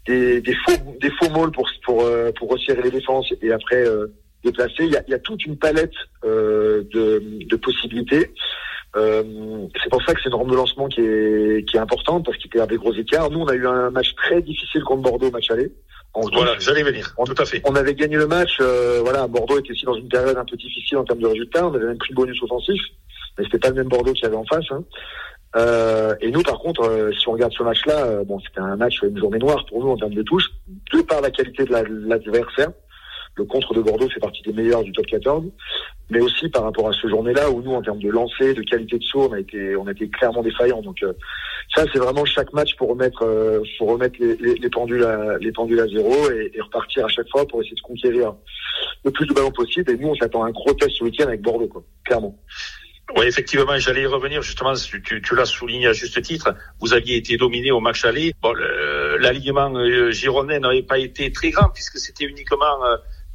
des, 0.08 0.42
des 0.42 0.56
faux 0.66 0.78
des 1.02 1.12
faux 1.20 1.30
molles 1.30 1.52
pour 1.52 1.70
pour 1.84 2.04
euh, 2.04 2.32
pour 2.38 2.50
resserrer 2.50 2.82
les 2.84 2.92
défenses 2.92 3.34
et 3.42 3.52
après 3.52 3.86
euh, 3.86 4.08
déplacer. 4.44 4.86
Il 4.86 4.92
y 4.92 4.98
a, 4.98 5.04
il 5.08 5.12
y 5.12 5.14
a 5.14 5.20
toute 5.20 5.46
une 5.46 5.58
palette 5.58 5.94
euh, 6.24 6.84
de, 6.94 7.22
de 7.46 7.56
possibilités. 7.58 8.32
Euh, 8.96 9.68
c'est 9.84 9.90
pour 9.90 10.02
ça 10.04 10.14
que 10.14 10.22
c'est 10.22 10.30
une 10.30 10.36
rampe 10.36 10.50
de 10.50 10.56
lancement 10.56 10.88
qui 10.88 11.02
est, 11.02 11.68
qui 11.68 11.76
est 11.76 11.80
importante 11.80 12.26
parce 12.26 12.38
qu'il 12.38 12.56
y 12.56 12.60
a 12.60 12.68
des 12.68 12.78
gros 12.78 12.94
écarts. 12.94 13.30
Nous, 13.30 13.40
on 13.40 13.48
a 13.48 13.54
eu 13.54 13.68
un 13.68 13.90
match 13.90 14.16
très 14.16 14.42
difficile 14.42 14.84
contre 14.84 15.02
Bordeaux, 15.02 15.32
match 15.32 15.52
aller. 15.52 15.72
voilà, 16.14 16.58
j'allais 16.60 16.84
venir. 16.84 17.14
tout 17.26 17.36
à 17.38 17.46
fait. 17.46 17.62
On 17.66 17.76
avait 17.76 17.94
gagné 17.94 18.16
le 18.16 18.28
match. 18.28 18.58
Euh, 18.62 19.02
voilà, 19.04 19.28
Bordeaux 19.28 19.60
était 19.60 19.72
aussi 19.72 19.86
dans 19.86 19.96
une 19.96 20.08
période 20.08 20.38
un 20.38 20.46
peu 20.46 20.56
difficile 20.56 20.98
en 20.98 21.04
termes 21.04 21.20
de 21.20 21.28
résultats. 21.28 21.68
On 21.68 21.74
avait 21.74 21.86
même 21.86 21.98
pris 21.98 22.12
le 22.12 22.16
bonus 22.16 22.42
offensif, 22.44 22.82
mais 23.38 23.44
c'était 23.44 23.60
pas 23.60 23.70
le 23.70 23.76
même 23.76 23.90
Bordeaux 23.90 24.14
qu'il 24.14 24.24
y 24.24 24.28
avait 24.28 24.38
en 24.38 24.46
face. 24.46 24.66
Hein. 24.72 24.84
Euh, 25.56 26.16
et 26.20 26.32
nous, 26.32 26.42
par 26.42 26.60
contre, 26.60 26.84
euh, 26.84 27.12
si 27.14 27.28
on 27.30 27.32
regarde 27.32 27.54
ce 27.54 27.64
match-là, 27.64 28.06
euh, 28.06 28.24
bon, 28.26 28.40
c'était 28.40 28.60
un 28.60 28.76
match, 28.76 29.02
une 29.04 29.18
journée 29.18 29.40
noire 29.40 29.66
pour 29.68 29.84
nous 29.84 29.90
en 29.90 29.98
termes 29.98 30.14
de 30.14 30.24
touches, 30.24 30.50
de 30.94 31.02
par 31.02 31.22
la 31.22 31.32
qualité 31.32 31.64
de 31.64 31.72
l'adversaire. 32.08 32.72
Le 33.38 33.46
contre 33.46 33.74
de 33.74 33.82
Bordeaux 33.82 34.10
fait 34.10 34.20
partie 34.20 34.42
des 34.44 34.54
meilleurs 34.54 34.84
du 34.84 34.92
top 34.92 35.06
14, 35.06 35.46
mais 36.10 36.22
aussi 36.22 36.50
par 36.50 36.64
rapport 36.64 36.90
à 36.90 36.94
ce 36.94 37.08
journée-là 37.08 37.50
où 37.50 37.62
nous, 37.62 37.74
en 37.74 37.82
termes 37.82 38.00
de 38.00 38.10
lancer, 38.10 38.54
de 38.54 38.62
qualité 38.62 38.98
de 38.98 39.04
saut, 39.04 39.28
on 39.30 39.34
a 39.34 39.40
été, 39.40 39.76
on 39.76 39.88
a 39.88 39.92
été 39.92 40.10
clairement 40.10 40.42
défaillants. 40.42 40.82
Donc 40.82 41.04
ça, 41.74 41.84
c'est 41.92 42.00
vraiment 42.00 42.26
chaque 42.26 42.54
match 42.54 42.76
pour 42.76 42.90
remettre, 42.90 43.26
pour 43.78 43.90
remettre 43.90 44.16
les, 44.20 44.36
les, 44.36 44.70
pendules 44.70 45.04
à, 45.04 45.38
les 45.40 45.52
pendules 45.52 45.80
à 45.80 45.88
zéro 45.88 46.32
et, 46.32 46.52
et, 46.54 46.62
repartir 46.62 47.06
à 47.06 47.10
chaque 47.10 47.30
fois 47.30 47.46
pour 47.48 47.62
essayer 47.62 47.76
de 47.76 47.82
conquérir 47.82 48.34
le 49.04 49.12
plus 49.12 49.26
de 49.26 49.34
ballons 49.34 49.52
possible. 49.52 49.92
Et 49.92 49.98
nous, 49.98 50.10
on 50.10 50.16
s'attend 50.16 50.44
à 50.44 50.48
un 50.48 50.52
gros 50.52 50.74
test 50.74 50.92
ce 50.98 51.04
week-end 51.04 51.28
avec 51.28 51.42
Bordeaux, 51.42 51.68
quoi, 51.68 51.84
clairement. 52.04 52.38
Oui, 53.16 53.28
effectivement, 53.28 53.78
j'allais 53.78 54.02
y 54.02 54.06
revenir 54.08 54.42
justement. 54.42 54.74
Tu, 54.74 55.22
tu 55.22 55.36
l'as 55.36 55.46
souligné 55.46 55.88
à 55.88 55.94
juste 55.94 56.20
titre. 56.22 56.56
Vous 56.82 56.94
aviez 56.94 57.18
été 57.18 57.38
dominé 57.38 57.72
au 57.72 57.80
match 57.80 58.04
aller. 58.04 58.34
Bon, 58.42 58.54
l'alignement 58.54 59.72
euh, 59.76 60.12
girondin 60.12 60.60
n'avait 60.60 60.82
pas 60.82 60.98
été 60.98 61.32
très 61.32 61.52
grand 61.52 61.70
puisque 61.70 62.00
c'était 62.00 62.26
uniquement 62.26 62.84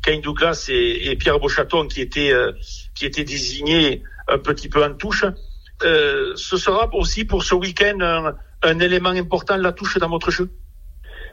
euh, 0.08 0.20
Douglas 0.20 0.66
et, 0.68 1.16
Pierre 1.16 1.38
Beauchaton 1.38 1.86
qui 1.88 2.00
étaient 2.00 2.32
euh, 2.32 2.52
qui 2.94 3.06
étaient 3.06 3.24
désignés 3.24 4.02
un 4.28 4.38
petit 4.38 4.68
peu 4.68 4.82
en 4.84 4.94
touche. 4.94 5.24
Euh, 5.82 6.32
ce 6.36 6.56
sera 6.56 6.88
aussi 6.94 7.24
pour 7.24 7.42
ce 7.42 7.54
week-end 7.54 8.32
un, 8.62 8.78
élément 8.80 9.10
important 9.10 9.56
de 9.56 9.62
la 9.62 9.72
touche 9.72 9.98
dans 9.98 10.10
votre 10.10 10.30
jeu? 10.30 10.50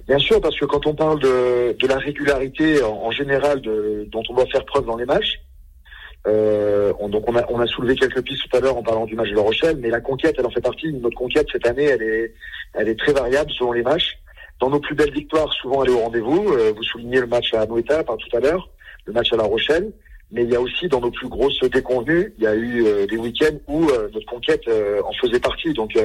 Bien 0.08 0.20
sûr, 0.20 0.40
parce 0.40 0.58
que 0.58 0.64
quand 0.64 0.88
on 0.88 0.96
parle 0.96 1.20
de, 1.20 1.76
de 1.78 1.88
la 1.88 1.98
régularité 1.98 2.82
en, 2.82 2.94
en 2.94 3.12
général 3.12 3.60
de, 3.60 4.08
dont 4.10 4.24
on 4.30 4.36
doit 4.36 4.46
faire 4.46 4.64
preuve 4.64 4.86
dans 4.86 4.96
les 4.96 5.06
matchs, 5.06 5.42
euh, 6.28 6.94
on, 7.00 7.10
donc 7.10 7.28
on 7.30 7.36
a, 7.36 7.46
on 7.50 7.60
a 7.60 7.66
soulevé 7.68 7.96
quelques 7.96 8.22
pistes 8.22 8.50
tout 8.50 8.58
à 8.58 8.60
l'heure 8.60 8.78
en 8.78 8.84
parlant 8.84 9.06
du 9.06 9.16
match 9.16 9.30
de 9.30 9.36
La 9.36 9.42
Rochelle, 9.42 9.78
mais 9.78 9.90
la 9.90 10.02
conquête, 10.02 10.36
elle 10.38 10.46
en 10.46 10.50
fait 10.50 10.62
partie. 10.62 10.92
Notre 10.94 11.16
conquête 11.16 11.48
cette 11.52 11.66
année, 11.66 11.86
elle 11.86 12.02
est, 12.02 12.34
elle 12.74 12.90
est 12.90 13.00
très 13.00 13.14
variable 13.14 13.52
selon 13.52 13.72
les 13.72 13.84
matchs. 13.84 14.18
Dans 14.60 14.70
nos 14.70 14.80
plus 14.80 14.96
belles 14.96 15.14
victoires, 15.14 15.52
souvent 15.54 15.84
elle 15.84 15.92
est 15.92 15.94
au 15.94 16.00
rendez-vous. 16.00 16.54
Euh, 16.54 16.74
vous 16.76 16.84
soulignez 16.84 17.20
le 17.20 17.28
match 17.28 17.54
à 17.54 17.66
Noeta 17.66 18.04
par 18.04 18.18
tout 18.18 18.36
à 18.36 18.40
l'heure, 18.40 18.70
le 19.06 19.14
match 19.14 19.32
à 19.34 19.38
La 19.38 19.44
Rochelle, 19.44 19.92
mais 20.32 20.44
il 20.44 20.52
y 20.52 20.56
a 20.56 20.62
aussi 20.62 20.88
dans 20.88 21.00
nos 21.00 21.12
plus 21.12 21.28
grosses 21.28 21.60
déconvenues, 21.62 22.34
il 22.38 22.44
y 22.44 22.48
a 22.48 22.56
eu 22.56 22.86
euh, 22.86 23.06
des 23.06 23.18
week-ends 23.18 23.58
où 23.68 23.86
notre 23.86 24.26
conquête 24.26 24.68
en 25.04 25.14
faisait 25.14 25.40
partie. 25.40 25.74
Donc 25.74 25.98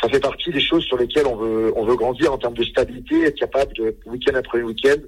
ça 0.00 0.08
fait 0.08 0.20
partie 0.20 0.50
des 0.50 0.60
choses 0.60 0.84
sur 0.84 0.96
lesquelles 0.96 1.26
on 1.26 1.36
veut, 1.36 1.72
on 1.76 1.84
veut 1.84 1.96
grandir 1.96 2.32
en 2.32 2.38
termes 2.38 2.56
de 2.56 2.64
stabilité, 2.64 3.22
être 3.24 3.38
capable 3.38 3.72
de 3.74 3.96
week-end 4.06 4.34
après 4.34 4.62
week-end 4.62 5.00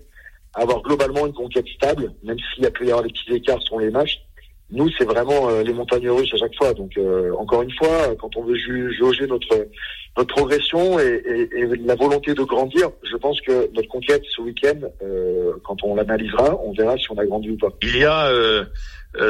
avoir 0.55 0.83
globalement 0.83 1.27
une 1.27 1.33
conquête 1.33 1.67
stable, 1.69 2.15
même 2.23 2.39
s'il 2.39 2.65
y 2.65 2.67
a 2.67 2.71
pu 2.71 2.87
y 2.87 2.91
avoir 2.91 3.03
des 3.03 3.11
petits 3.11 3.35
écarts 3.35 3.63
sur 3.63 3.79
les 3.79 3.91
matchs. 3.91 4.24
Nous, 4.71 4.91
c'est 4.97 5.05
vraiment 5.05 5.51
euh, 5.51 5.63
les 5.63 5.73
montagnes 5.73 6.09
russes 6.09 6.33
à 6.33 6.39
chaque 6.39 6.55
fois. 6.57 6.73
Donc, 6.73 6.97
euh, 6.97 7.33
encore 7.39 7.63
une 7.63 7.73
fois, 7.73 8.15
quand 8.19 8.35
on 8.37 8.45
veut 8.45 8.57
jauger 8.99 9.27
notre 9.27 9.69
notre 10.17 10.33
progression 10.33 10.99
et, 11.01 11.23
et, 11.27 11.59
et, 11.59 11.67
la 11.85 11.97
volonté 11.97 12.35
de 12.35 12.43
grandir, 12.43 12.91
je 13.03 13.17
pense 13.17 13.41
que 13.41 13.69
notre 13.75 13.89
conquête 13.89 14.23
ce 14.35 14.41
week-end, 14.41 14.79
euh, 15.03 15.53
quand 15.65 15.83
on 15.83 15.97
l'analysera, 15.97 16.57
on 16.63 16.73
verra 16.73 16.97
si 16.97 17.11
on 17.11 17.19
a 17.19 17.27
grandi 17.27 17.51
ou 17.51 17.57
pas. 17.57 17.71
Il 17.83 17.97
y 17.97 18.05
a 18.05 18.31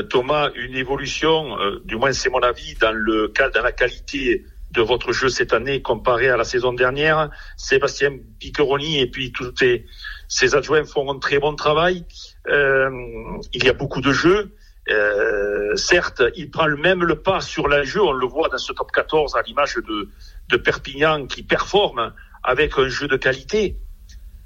Thomas 0.08 0.50
une 0.56 0.76
évolution, 0.76 1.56
du 1.84 1.96
moins 1.96 2.12
c'est 2.12 2.30
mon 2.30 2.40
avis, 2.40 2.74
dans 2.80 2.92
le 2.92 3.32
dans 3.36 3.62
la 3.62 3.72
qualité 3.72 4.44
de 4.70 4.80
votre 4.82 5.12
jeu 5.12 5.28
cette 5.28 5.52
année 5.52 5.82
comparé 5.82 6.28
à 6.28 6.36
la 6.36 6.44
saison 6.44 6.72
dernière. 6.72 7.30
Sébastien 7.56 8.12
Piqueroni 8.38 9.00
et 9.00 9.06
puis 9.10 9.32
tous 9.32 9.52
ces, 9.58 9.84
ces 10.28 10.54
adjoints 10.54 10.84
font 10.84 11.10
un 11.10 11.18
très 11.18 11.38
bon 11.38 11.54
travail. 11.54 12.04
il 12.48 13.64
y 13.64 13.68
a 13.68 13.74
beaucoup 13.74 14.00
de 14.00 14.12
jeux. 14.12 14.54
Euh, 14.90 15.76
certes, 15.76 16.22
il 16.36 16.50
prend 16.50 16.66
le 16.66 16.76
même 16.76 17.06
pas 17.16 17.40
sur 17.40 17.68
la 17.68 17.82
jeu, 17.84 18.02
on 18.02 18.12
le 18.12 18.26
voit 18.26 18.48
dans 18.48 18.58
ce 18.58 18.72
top 18.72 18.92
14 18.92 19.34
à 19.36 19.42
l'image 19.42 19.76
de, 19.76 20.08
de 20.48 20.56
Perpignan 20.56 21.26
qui 21.26 21.42
performe 21.42 22.12
avec 22.42 22.78
un 22.78 22.88
jeu 22.88 23.08
de 23.08 23.16
qualité. 23.16 23.78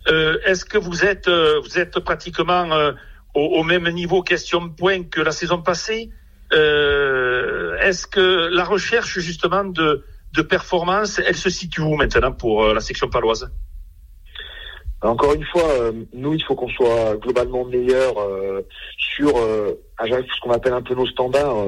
Euh, 0.08 0.38
Est-ce 0.44 0.64
que 0.64 0.78
vous 0.78 1.04
êtes, 1.04 1.28
euh, 1.28 1.60
vous 1.60 1.78
êtes 1.78 1.98
pratiquement 1.98 2.92
au, 3.34 3.62
même 3.64 3.88
niveau 3.90 4.22
question 4.22 4.68
point 4.68 5.04
que 5.04 5.20
la 5.20 5.32
saison 5.32 5.60
passée? 5.60 6.10
Est-ce 6.52 8.06
que 8.06 8.48
la 8.54 8.64
recherche 8.64 9.18
justement 9.18 9.64
de, 9.64 10.04
de 10.32 10.42
performance, 10.42 11.18
elle 11.18 11.36
se 11.36 11.50
situe 11.50 11.80
où 11.80 11.96
maintenant 11.96 12.32
pour 12.32 12.72
la 12.72 12.80
section 12.80 13.08
paloise? 13.08 13.50
Encore 15.02 15.34
une 15.34 15.44
fois, 15.44 15.68
euh, 15.80 15.92
nous, 16.12 16.34
il 16.34 16.42
faut 16.42 16.56
qu'on 16.56 16.68
soit 16.68 17.16
globalement 17.18 17.64
meilleur 17.64 18.18
euh, 18.18 18.62
sur 18.96 19.36
euh, 19.36 19.80
ce 20.00 20.40
qu'on 20.40 20.50
appelle 20.50 20.72
un 20.72 20.82
peu 20.82 20.94
nos 20.94 21.06
standards, 21.06 21.64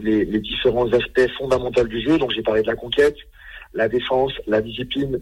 les, 0.00 0.24
les, 0.24 0.40
différents 0.40 0.90
aspects 0.92 1.28
fondamentaux 1.38 1.84
du 1.84 2.00
jeu. 2.00 2.18
Donc 2.18 2.30
j'ai 2.30 2.42
parlé 2.42 2.62
de 2.62 2.68
la 2.68 2.76
conquête, 2.76 3.16
la 3.74 3.88
défense, 3.88 4.32
la 4.46 4.60
discipline, 4.60 5.20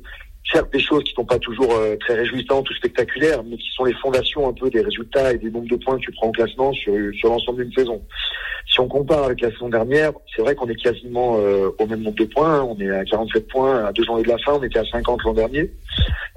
certes 0.50 0.72
des 0.72 0.81
choses 0.81 1.05
qui 1.05 1.12
sont 1.12 1.24
pas 1.24 1.38
toujours 1.38 1.74
très 2.00 2.14
réjouissantes 2.14 2.68
ou 2.68 2.74
spectaculaires, 2.74 3.42
mais 3.44 3.57
qui 3.57 3.68
sont 3.74 3.85
les 3.85 3.94
fondations 3.94 4.48
un 4.48 4.53
peu 4.53 4.68
des 4.70 4.81
résultats 4.81 5.33
et 5.33 5.38
des 5.38 5.50
nombres 5.50 5.68
de 5.68 5.76
points 5.76 5.96
que 5.96 6.03
tu 6.03 6.12
prends 6.12 6.29
en 6.29 6.33
classement 6.33 6.72
sur, 6.72 6.92
sur 7.14 7.29
l'ensemble 7.29 7.64
d'une 7.64 7.72
saison. 7.72 8.03
Si 8.68 8.81
on 8.81 8.88
compare 8.88 9.24
avec 9.24 9.40
la 9.40 9.50
saison 9.50 9.68
dernière, 9.68 10.12
c'est 10.35 10.42
vrai 10.42 10.55
qu'on 10.55 10.68
est 10.68 10.81
quasiment 10.81 11.35
au 11.35 11.87
même 11.87 12.03
nombre 12.03 12.16
de 12.16 12.24
points. 12.24 12.62
On 12.62 12.79
est 12.81 12.90
à 12.90 13.05
47 13.05 13.48
points 13.48 13.85
à 13.85 13.92
deux 13.92 14.05
journées 14.05 14.22
de 14.22 14.29
la 14.29 14.38
fin, 14.38 14.55
on 14.55 14.62
était 14.62 14.79
à 14.79 14.85
50 14.85 15.22
l'an 15.24 15.35
dernier. 15.35 15.70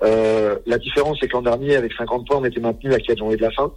Euh, 0.04 0.58
la 0.66 0.78
différence, 0.78 1.18
c'est 1.20 1.28
que 1.28 1.34
l'an 1.34 1.42
dernier, 1.42 1.76
avec 1.76 1.94
50 1.94 2.28
points, 2.28 2.38
on 2.38 2.46
était 2.46 2.60
maintenu 2.60 2.94
à 2.94 3.00
4 3.00 3.18
journées 3.18 3.38
de 3.38 3.42
la 3.42 3.52
fin. 3.52 3.72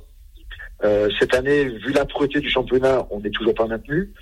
Euh, 0.84 1.08
cette 1.18 1.34
année, 1.34 1.64
vu 1.64 1.92
l'âpreté 1.92 2.40
du 2.40 2.50
championnat, 2.50 3.06
on 3.10 3.20
n'est 3.20 3.30
toujours 3.30 3.54
pas 3.54 3.66
maintenu. 3.66 4.12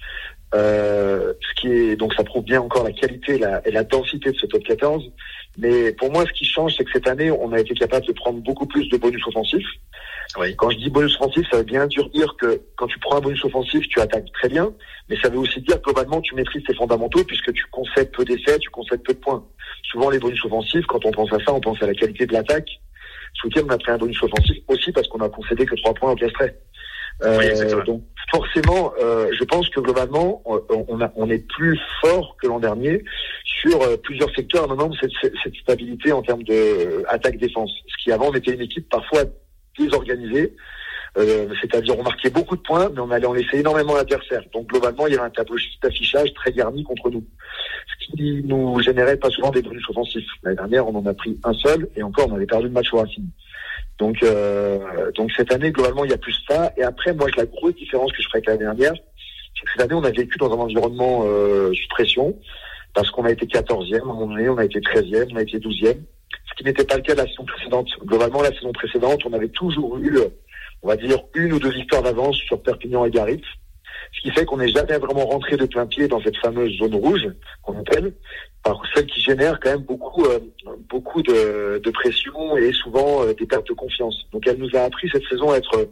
Euh, 0.54 1.32
ce 1.40 1.60
qui 1.60 1.68
est 1.68 1.96
donc 1.96 2.14
ça 2.14 2.22
prouve 2.22 2.44
bien 2.44 2.60
encore 2.60 2.84
la 2.84 2.92
qualité 2.92 3.38
la, 3.38 3.66
et 3.66 3.72
la 3.72 3.82
densité 3.82 4.30
de 4.30 4.36
ce 4.36 4.46
top 4.46 4.62
14. 4.62 5.10
Mais 5.58 5.92
pour 5.92 6.12
moi, 6.12 6.24
ce 6.26 6.32
qui 6.32 6.44
change, 6.44 6.74
c'est 6.76 6.84
que 6.84 6.90
cette 6.92 7.08
année, 7.08 7.30
on 7.30 7.52
a 7.52 7.60
été 7.60 7.74
capable 7.74 8.06
de 8.06 8.12
prendre 8.12 8.40
beaucoup 8.40 8.66
plus 8.66 8.88
de 8.88 8.96
bonus 8.96 9.24
offensifs. 9.26 9.66
Oui. 10.38 10.54
Quand 10.56 10.70
je 10.70 10.78
dis 10.78 10.90
bonus 10.90 11.14
offensif, 11.16 11.46
ça 11.50 11.58
veut 11.58 11.64
bien 11.64 11.86
dire 11.86 12.08
que 12.38 12.60
quand 12.76 12.86
tu 12.86 12.98
prends 12.98 13.16
un 13.16 13.20
bonus 13.20 13.44
offensif, 13.44 13.86
tu 13.88 14.00
attaques 14.00 14.30
très 14.32 14.48
bien, 14.48 14.72
mais 15.08 15.16
ça 15.20 15.28
veut 15.28 15.38
aussi 15.38 15.60
dire 15.60 15.80
que 15.80 15.90
globalement 15.90 16.20
tu 16.20 16.34
maîtrises 16.34 16.64
tes 16.64 16.74
fondamentaux 16.74 17.22
puisque 17.24 17.52
tu 17.52 17.64
concèdes 17.70 18.10
peu 18.10 18.24
d'essais, 18.24 18.58
tu 18.58 18.70
concèdes 18.70 19.02
peu 19.02 19.14
de 19.14 19.18
points. 19.18 19.44
Souvent 19.90 20.10
les 20.10 20.18
bonus 20.18 20.44
offensifs, 20.44 20.86
quand 20.86 21.04
on 21.04 21.10
pense 21.10 21.32
à 21.32 21.38
ça, 21.44 21.52
on 21.52 21.60
pense 21.60 21.82
à 21.82 21.86
la 21.86 21.94
qualité 21.94 22.26
de 22.26 22.32
l'attaque, 22.32 22.68
Ce 23.34 23.46
week-end, 23.46 23.62
on 23.66 23.70
a 23.70 23.78
pris 23.78 23.92
un 23.92 23.98
bonus 23.98 24.22
offensif 24.22 24.58
aussi 24.68 24.92
parce 24.92 25.08
qu'on 25.08 25.20
a 25.20 25.28
concédé 25.28 25.66
que 25.66 25.74
trois 25.76 25.94
points 25.94 26.12
au. 26.12 26.16
Euh, 27.22 27.84
donc 27.84 28.02
forcément, 28.34 28.92
euh, 29.00 29.30
je 29.38 29.44
pense 29.44 29.68
que 29.68 29.80
globalement, 29.80 30.42
on, 30.44 31.30
est 31.30 31.46
plus 31.46 31.78
fort 32.00 32.36
que 32.40 32.48
l'an 32.48 32.58
dernier 32.58 33.04
sur 33.44 33.80
euh, 33.82 33.96
plusieurs 33.96 34.34
secteurs. 34.34 34.66
Maintenant, 34.68 34.90
cette, 35.00 35.12
cette 35.42 35.54
stabilité 35.54 36.10
en 36.10 36.22
termes 36.22 36.42
de 36.42 37.04
attaque-défense. 37.08 37.70
Ce 37.86 38.02
qui 38.02 38.10
avant, 38.10 38.30
on 38.30 38.34
était 38.34 38.52
une 38.52 38.62
équipe 38.62 38.88
parfois 38.88 39.22
désorganisée. 39.78 40.56
Euh, 41.16 41.46
c'est-à-dire 41.60 41.96
on 41.96 42.02
marquait 42.02 42.30
beaucoup 42.30 42.56
de 42.56 42.62
points, 42.62 42.88
mais 42.92 42.98
on 42.98 43.10
allait 43.12 43.26
en 43.26 43.32
laisser 43.32 43.58
énormément 43.58 43.94
l'adversaire. 43.94 44.42
Donc 44.52 44.66
globalement, 44.66 45.06
il 45.06 45.12
y 45.12 45.16
avait 45.16 45.26
un 45.26 45.30
tableau 45.30 45.56
d'affichage 45.80 46.34
très 46.34 46.50
garni 46.50 46.82
contre 46.82 47.08
nous, 47.08 47.24
ce 47.86 48.06
qui 48.06 48.42
nous 48.44 48.80
générait 48.80 49.16
pas 49.16 49.30
souvent 49.30 49.50
des 49.50 49.62
bonus 49.62 49.88
offensifs. 49.90 50.26
L'année 50.42 50.56
dernière, 50.56 50.88
on 50.88 50.96
en 50.96 51.06
a 51.06 51.14
pris 51.14 51.38
un 51.44 51.52
seul, 51.52 51.88
et 51.94 52.02
encore, 52.02 52.26
on 52.32 52.34
avait 52.34 52.46
perdu 52.46 52.66
le 52.66 52.72
match 52.72 52.92
au 52.92 52.98
Racing. 52.98 53.26
Donc, 53.98 54.22
euh, 54.22 55.12
donc 55.12 55.30
cette 55.36 55.52
année, 55.52 55.70
globalement, 55.70 56.04
il 56.04 56.10
y 56.10 56.14
a 56.14 56.18
plus 56.18 56.36
ça. 56.48 56.72
Et 56.76 56.82
après, 56.82 57.12
moi, 57.12 57.28
la 57.36 57.46
grosse 57.46 57.74
différence 57.74 58.12
que 58.12 58.22
je 58.22 58.28
ferais 58.28 58.38
avec 58.38 58.46
l'année 58.46 58.64
dernière, 58.64 58.94
c'est 58.94 59.64
que 59.64 59.70
cette 59.72 59.82
année, 59.82 59.94
on 59.94 60.04
a 60.04 60.10
vécu 60.10 60.36
dans 60.38 60.52
un 60.52 60.58
environnement 60.58 61.22
euh, 61.24 61.72
sous 61.72 61.88
pression, 61.88 62.36
parce 62.92 63.10
qu'on 63.10 63.24
a 63.24 63.30
été 63.30 63.46
14e, 63.46 64.00
à 64.00 64.02
un 64.02 64.06
moment 64.06 64.26
donné, 64.26 64.48
on 64.48 64.58
a 64.58 64.64
été 64.64 64.80
13e, 64.80 65.28
on 65.32 65.36
a 65.36 65.42
été 65.42 65.58
12e, 65.58 65.96
ce 66.46 66.54
qui 66.56 66.64
n'était 66.64 66.84
pas 66.84 66.96
le 66.96 67.02
cas 67.02 67.14
de 67.14 67.20
la 67.20 67.26
saison 67.26 67.44
précédente. 67.44 67.88
Globalement, 68.04 68.42
la 68.42 68.52
saison 68.52 68.72
précédente, 68.72 69.20
on 69.26 69.32
avait 69.32 69.48
toujours 69.48 69.96
eu, 69.98 70.18
on 70.82 70.88
va 70.88 70.96
dire, 70.96 71.18
une 71.34 71.52
ou 71.52 71.58
deux 71.58 71.72
victoires 71.72 72.02
d'avance 72.02 72.36
sur 72.36 72.60
Perpignan 72.62 73.04
et 73.04 73.10
Garitz. 73.10 73.44
Ce 74.16 74.20
qui 74.20 74.30
fait 74.30 74.44
qu'on 74.44 74.58
n'est 74.58 74.68
jamais 74.68 74.98
vraiment 74.98 75.26
rentré 75.26 75.56
de 75.56 75.66
plein 75.66 75.86
pied 75.86 76.08
dans 76.08 76.20
cette 76.22 76.36
fameuse 76.36 76.76
zone 76.78 76.94
rouge 76.94 77.26
qu'on 77.62 77.78
appelle, 77.78 78.12
par 78.62 78.80
celle 78.94 79.06
qui 79.06 79.20
génère 79.20 79.58
quand 79.60 79.70
même 79.70 79.82
beaucoup, 79.82 80.24
euh, 80.24 80.38
beaucoup 80.88 81.22
de, 81.22 81.80
de, 81.82 81.90
pression 81.90 82.56
et 82.56 82.72
souvent 82.72 83.24
euh, 83.24 83.34
des 83.34 83.46
pertes 83.46 83.68
de 83.68 83.74
confiance. 83.74 84.16
Donc 84.32 84.46
elle 84.46 84.58
nous 84.58 84.74
a 84.74 84.82
appris 84.82 85.08
cette 85.10 85.24
saison 85.24 85.50
à 85.50 85.56
être 85.56 85.88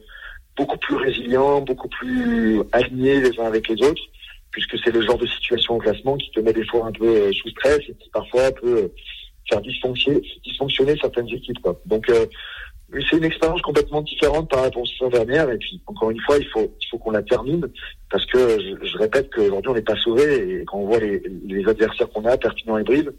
beaucoup 0.56 0.78
plus 0.78 0.96
résilients, 0.96 1.60
beaucoup 1.60 1.88
plus 1.88 2.60
alignés 2.72 3.20
les 3.20 3.38
uns 3.40 3.44
avec 3.44 3.68
les 3.68 3.82
autres, 3.84 4.02
puisque 4.50 4.78
c'est 4.84 4.92
le 4.92 5.02
genre 5.02 5.18
de 5.18 5.26
situation 5.26 5.74
au 5.74 5.78
classement 5.78 6.16
qui 6.16 6.30
te 6.30 6.40
met 6.40 6.52
des 6.52 6.64
fois 6.66 6.86
un 6.86 6.92
peu 6.92 7.06
euh, 7.06 7.32
sous 7.32 7.50
stress 7.50 7.80
et 7.88 7.94
qui 7.94 8.08
parfois 8.10 8.52
peut 8.52 8.92
faire 9.48 9.60
dysfonctionner, 9.60 10.22
dysfonctionner 10.44 10.96
certaines 11.00 11.28
équipes. 11.28 11.60
Quoi. 11.60 11.80
Donc 11.86 12.08
c'est 13.10 13.16
une 13.16 13.24
expérience 13.24 13.62
complètement 13.62 14.02
différente 14.02 14.50
par 14.50 14.62
rapport 14.62 14.86
saison 14.86 15.08
dernière. 15.08 15.50
Et 15.50 15.58
puis, 15.58 15.80
encore 15.86 16.10
une 16.10 16.20
fois, 16.20 16.36
il 16.38 16.46
faut, 16.48 16.72
il 16.80 16.86
faut 16.90 16.98
qu'on 16.98 17.10
la 17.10 17.22
termine 17.22 17.66
parce 18.10 18.26
que 18.26 18.38
je, 18.38 18.86
je 18.86 18.98
répète 18.98 19.30
qu'aujourd'hui, 19.34 19.70
on 19.70 19.74
n'est 19.74 19.82
pas 19.82 19.96
sauvé. 19.96 20.60
Et 20.60 20.64
quand 20.64 20.78
on 20.78 20.86
voit 20.86 21.00
les, 21.00 21.22
les 21.46 21.66
adversaires 21.66 22.08
qu'on 22.10 22.24
a, 22.24 22.36
Perpignan 22.36 22.78
et 22.78 22.84
Brive, 22.84 23.12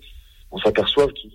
on 0.52 0.60
s'aperçoit 0.60 1.08
qu'ils 1.14 1.32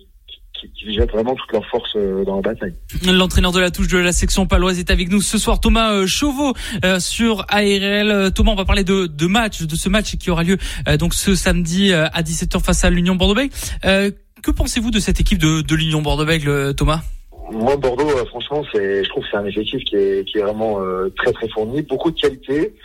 qui, 0.73 0.93
jettent 0.93 1.11
vraiment 1.11 1.35
toute 1.35 1.51
leur 1.51 1.65
force 1.67 1.91
euh, 1.95 2.23
dans 2.25 2.37
la 2.37 2.41
bataille. 2.41 2.73
L'entraîneur 3.05 3.51
de 3.51 3.59
la 3.59 3.71
touche 3.71 3.87
de 3.87 3.97
la 3.97 4.11
section 4.11 4.45
paloise 4.45 4.79
est 4.79 4.91
avec 4.91 5.09
nous 5.09 5.21
ce 5.21 5.37
soir, 5.37 5.59
Thomas 5.59 5.93
euh, 5.93 6.07
Chauveau 6.07 6.53
euh, 6.83 6.99
sur 6.99 7.45
ARL. 7.49 8.31
Thomas, 8.33 8.51
on 8.51 8.55
va 8.55 8.65
parler 8.65 8.83
de, 8.83 9.07
de 9.07 9.27
match, 9.27 9.61
de 9.61 9.75
ce 9.75 9.89
match 9.89 10.15
qui 10.17 10.29
aura 10.29 10.43
lieu 10.43 10.57
donc 10.97 11.13
ce 11.13 11.35
samedi 11.35 11.93
à 11.93 12.21
17h 12.21 12.61
face 12.61 12.83
à 12.83 12.89
l'Union 12.89 13.15
Bordeaux-Bègles. 13.15 13.53
que 13.83 14.51
pensez-vous 14.51 14.91
de 14.91 14.99
cette 14.99 15.19
équipe 15.19 15.37
de, 15.37 15.61
de 15.61 15.75
l'Union 15.75 16.01
Bordeaux-Bègles, 16.01 16.73
Thomas? 16.75 17.01
Moi, 17.51 17.75
Bordeaux, 17.77 18.09
euh, 18.09 18.25
franchement, 18.25 18.63
c'est, 18.71 19.03
je 19.03 19.09
trouve 19.09 19.23
que 19.23 19.29
c'est 19.31 19.37
un 19.37 19.45
effectif 19.45 19.83
qui 19.83 19.95
est, 19.95 20.27
qui 20.27 20.37
est 20.37 20.41
vraiment 20.41 20.81
euh, 20.81 21.09
très 21.15 21.31
très 21.31 21.47
fourni, 21.49 21.81
beaucoup 21.81 22.11
de 22.11 22.19
qualités, 22.19 22.75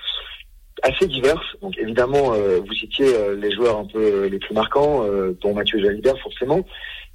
assez 0.83 1.07
diverses. 1.07 1.57
Donc 1.63 1.77
évidemment, 1.79 2.35
euh, 2.35 2.61
vous 2.67 2.73
citiez 2.75 3.07
les 3.37 3.51
joueurs 3.53 3.79
un 3.79 3.87
peu 3.87 4.27
les 4.27 4.39
plus 4.39 4.55
marquants, 4.55 5.07
dont 5.41 5.55
Mathieu 5.55 5.81
Jalibert 5.81 6.19
forcément. 6.21 6.65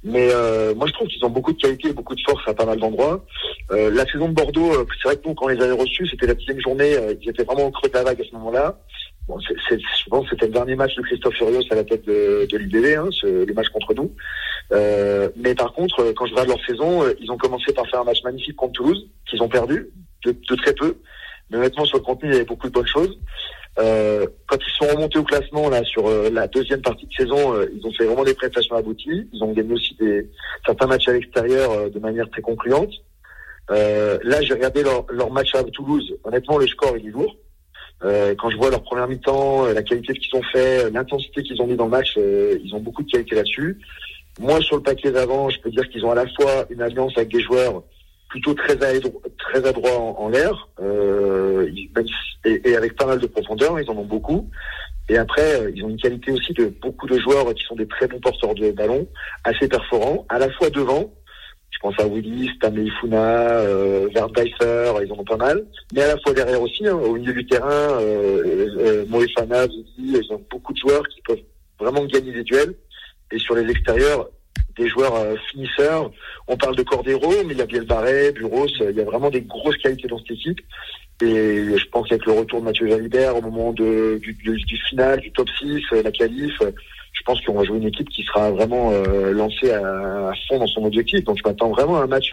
Mais 0.02 0.28
moi, 0.74 0.86
je 0.86 0.92
trouve 0.92 1.08
qu'ils 1.08 1.24
ont 1.26 1.30
beaucoup 1.30 1.52
de 1.52 1.60
qualités, 1.60 1.92
beaucoup 1.92 2.14
de 2.14 2.22
force 2.26 2.42
à 2.48 2.54
pas 2.54 2.64
mal 2.64 2.78
d'endroits. 2.78 3.24
la 3.70 4.06
saison 4.06 4.28
de 4.28 4.34
Bordeaux, 4.34 4.72
c'est 5.00 5.08
vrai 5.08 5.16
que 5.16 5.28
nous, 5.28 5.34
quand 5.34 5.44
on 5.44 5.48
les 5.48 5.62
avait 5.62 5.72
reçus, 5.72 6.08
c'était 6.08 6.26
la 6.26 6.34
dixième 6.34 6.60
journée, 6.60 6.96
ils 7.20 7.28
étaient 7.28 7.44
vraiment 7.44 7.66
au 7.66 7.70
creux 7.70 7.90
de 7.90 7.94
la 7.94 8.04
vague 8.04 8.20
à 8.20 8.24
ce 8.24 8.32
moment-là. 8.32 8.78
Bon, 9.28 9.38
c'est, 9.68 9.78
je 9.78 10.08
pense 10.08 10.24
que 10.24 10.30
c'était 10.30 10.46
le 10.46 10.52
dernier 10.52 10.74
match 10.74 10.96
de 10.96 11.02
Christophe 11.02 11.34
Furios 11.34 11.62
à 11.70 11.74
la 11.74 11.84
tête 11.84 12.06
de, 12.06 12.48
de 12.50 12.56
l'IBV, 12.56 12.96
hein, 12.96 13.08
le 13.22 13.52
match 13.52 13.68
contre 13.68 13.94
nous. 13.94 14.10
Euh, 14.72 15.28
mais 15.36 15.54
par 15.54 15.72
contre, 15.72 16.00
euh, 16.00 16.12
quand 16.14 16.26
je 16.26 16.32
regarde 16.32 16.48
leur 16.48 16.64
saison, 16.64 17.02
euh, 17.02 17.14
ils 17.20 17.30
ont 17.30 17.36
commencé 17.36 17.72
par 17.72 17.88
faire 17.88 18.00
un 18.00 18.04
match 18.04 18.22
magnifique 18.22 18.56
contre 18.56 18.74
Toulouse, 18.74 19.08
qu'ils 19.28 19.42
ont 19.42 19.48
perdu 19.48 19.88
de, 20.24 20.32
de, 20.32 20.54
très 20.56 20.74
peu. 20.74 20.96
Mais 21.50 21.58
honnêtement, 21.58 21.84
sur 21.84 21.98
le 21.98 22.04
contenu, 22.04 22.28
il 22.28 22.32
y 22.32 22.36
avait 22.36 22.44
beaucoup 22.44 22.68
de 22.68 22.72
bonnes 22.72 22.86
choses. 22.86 23.18
Euh, 23.78 24.26
quand 24.46 24.58
ils 24.58 24.72
sont 24.72 24.94
remontés 24.94 25.18
au 25.18 25.24
classement 25.24 25.68
là 25.68 25.82
sur 25.84 26.08
la 26.30 26.48
deuxième 26.48 26.82
partie 26.82 27.06
de 27.06 27.12
saison, 27.12 27.54
ils 27.72 27.86
ont 27.86 27.92
fait 27.92 28.04
vraiment 28.04 28.24
des 28.24 28.34
prestations 28.34 28.76
abouties. 28.76 29.28
Ils 29.32 29.42
ont 29.42 29.52
gagné 29.52 29.72
aussi 29.72 29.96
des, 29.98 30.28
certains 30.64 30.86
matchs 30.86 31.08
à 31.08 31.12
l'extérieur 31.12 31.90
de 31.90 31.98
manière 31.98 32.28
très 32.30 32.42
concluante. 32.42 32.92
là, 33.68 34.42
j'ai 34.42 34.54
regardé 34.54 34.82
leur, 34.82 35.06
leur, 35.10 35.30
match 35.30 35.54
à 35.54 35.64
Toulouse. 35.64 36.16
Honnêtement, 36.24 36.58
le 36.58 36.66
score 36.66 36.96
il 36.96 37.08
est 37.08 37.10
lourd. 37.10 37.36
quand 38.02 38.50
je 38.50 38.56
vois 38.56 38.70
leur 38.70 38.82
première 38.82 39.08
mi-temps, 39.08 39.66
la 39.66 39.82
qualité 39.82 40.14
qu'ils 40.14 40.36
ont 40.36 40.44
fait, 40.52 40.90
l'intensité 40.90 41.42
qu'ils 41.42 41.60
ont 41.62 41.66
mis 41.66 41.76
dans 41.76 41.86
le 41.86 41.90
match, 41.90 42.16
ils 42.16 42.72
ont 42.74 42.80
beaucoup 42.80 43.02
de 43.02 43.10
qualité 43.10 43.34
là-dessus. 43.34 43.78
Moi, 44.38 44.60
sur 44.60 44.76
le 44.76 44.82
paquet 44.82 45.10
d'avant, 45.10 45.50
je 45.50 45.60
peux 45.60 45.70
dire 45.70 45.88
qu'ils 45.88 46.04
ont 46.04 46.10
à 46.10 46.14
la 46.14 46.26
fois 46.28 46.66
une 46.70 46.80
alliance 46.80 47.12
avec 47.16 47.30
des 47.30 47.42
joueurs 47.42 47.82
plutôt 48.28 48.54
très, 48.54 48.76
très 48.76 49.66
adroits 49.66 49.98
en, 49.98 50.28
l'air, 50.28 50.68
euh, 50.80 51.68
et, 52.44 52.70
et, 52.70 52.76
avec 52.76 52.94
pas 52.96 53.06
mal 53.06 53.18
de 53.18 53.26
profondeur, 53.26 53.80
ils 53.80 53.90
en 53.90 53.96
ont 53.96 54.04
beaucoup. 54.04 54.48
Et 55.08 55.18
après, 55.18 55.60
euh, 55.60 55.72
ils 55.74 55.84
ont 55.84 55.88
une 55.88 56.00
qualité 56.00 56.30
aussi 56.30 56.52
de 56.52 56.66
beaucoup 56.80 57.08
de 57.08 57.18
joueurs 57.18 57.52
qui 57.54 57.64
sont 57.64 57.74
des 57.74 57.88
très 57.88 58.06
bons 58.06 58.20
porteurs 58.20 58.54
de 58.54 58.70
ballon, 58.70 59.08
assez 59.42 59.66
perforants, 59.66 60.24
à 60.28 60.38
la 60.38 60.48
fois 60.52 60.70
devant, 60.70 61.12
je 61.80 61.88
pense 61.88 61.98
à 61.98 62.06
Willis, 62.06 62.50
Stanley 62.56 62.90
Funa, 63.00 63.16
euh, 63.16 64.08
ils 64.12 64.18
en 64.18 65.18
ont 65.18 65.24
pas 65.24 65.36
mal, 65.36 65.64
mais 65.94 66.02
à 66.02 66.08
la 66.08 66.18
fois 66.18 66.34
derrière 66.34 66.60
aussi, 66.60 66.86
hein, 66.86 66.94
au 66.94 67.14
milieu 67.14 67.32
du 67.32 67.46
terrain, 67.46 67.68
euh, 67.68 68.68
euh, 68.78 69.04
Moefana, 69.08 69.66
ils 69.98 70.26
ont 70.30 70.44
beaucoup 70.50 70.74
de 70.74 70.78
joueurs 70.78 71.06
qui 71.08 71.22
peuvent 71.22 71.40
vraiment 71.78 72.04
gagner 72.04 72.32
des 72.32 72.42
duels 72.42 72.74
et 73.30 73.38
sur 73.38 73.54
les 73.54 73.70
extérieurs, 73.70 74.28
des 74.76 74.88
joueurs 74.88 75.14
euh, 75.14 75.36
finisseurs. 75.50 76.10
On 76.48 76.56
parle 76.56 76.76
de 76.76 76.82
Cordero, 76.82 77.30
mais 77.46 77.54
il 77.54 77.58
y 77.58 77.62
a 77.62 77.66
Biel 77.66 77.86
Barret, 77.86 78.32
Buros, 78.32 78.66
il 78.80 78.96
y 78.96 79.00
a 79.00 79.04
vraiment 79.04 79.30
des 79.30 79.42
grosses 79.42 79.76
qualités 79.78 80.08
dans 80.08 80.18
cette 80.18 80.32
équipe. 80.32 80.60
Et 81.22 81.76
je 81.76 81.84
pense 81.90 82.08
qu'avec 82.08 82.24
le 82.24 82.32
retour 82.32 82.60
de 82.60 82.64
Mathieu 82.64 82.88
Jalibert 82.88 83.36
au 83.36 83.42
moment 83.42 83.72
de, 83.72 84.18
du, 84.22 84.32
du, 84.32 84.76
final, 84.88 85.20
du 85.20 85.30
top 85.32 85.48
6, 85.58 85.82
euh, 85.92 86.02
la 86.02 86.10
qualif, 86.10 86.54
je 87.12 87.22
pense 87.24 87.40
qu'on 87.42 87.54
va 87.54 87.64
jouer 87.64 87.76
une 87.76 87.88
équipe 87.88 88.08
qui 88.08 88.22
sera 88.22 88.50
vraiment 88.50 88.90
euh, 88.92 89.32
lancée 89.32 89.70
à, 89.70 90.32
fond 90.48 90.58
dans 90.58 90.66
son 90.66 90.84
objectif. 90.84 91.22
Donc 91.24 91.36
je 91.38 91.42
m'attends 91.48 91.70
vraiment 91.70 91.98
à 91.98 92.04
un 92.04 92.06
match 92.06 92.32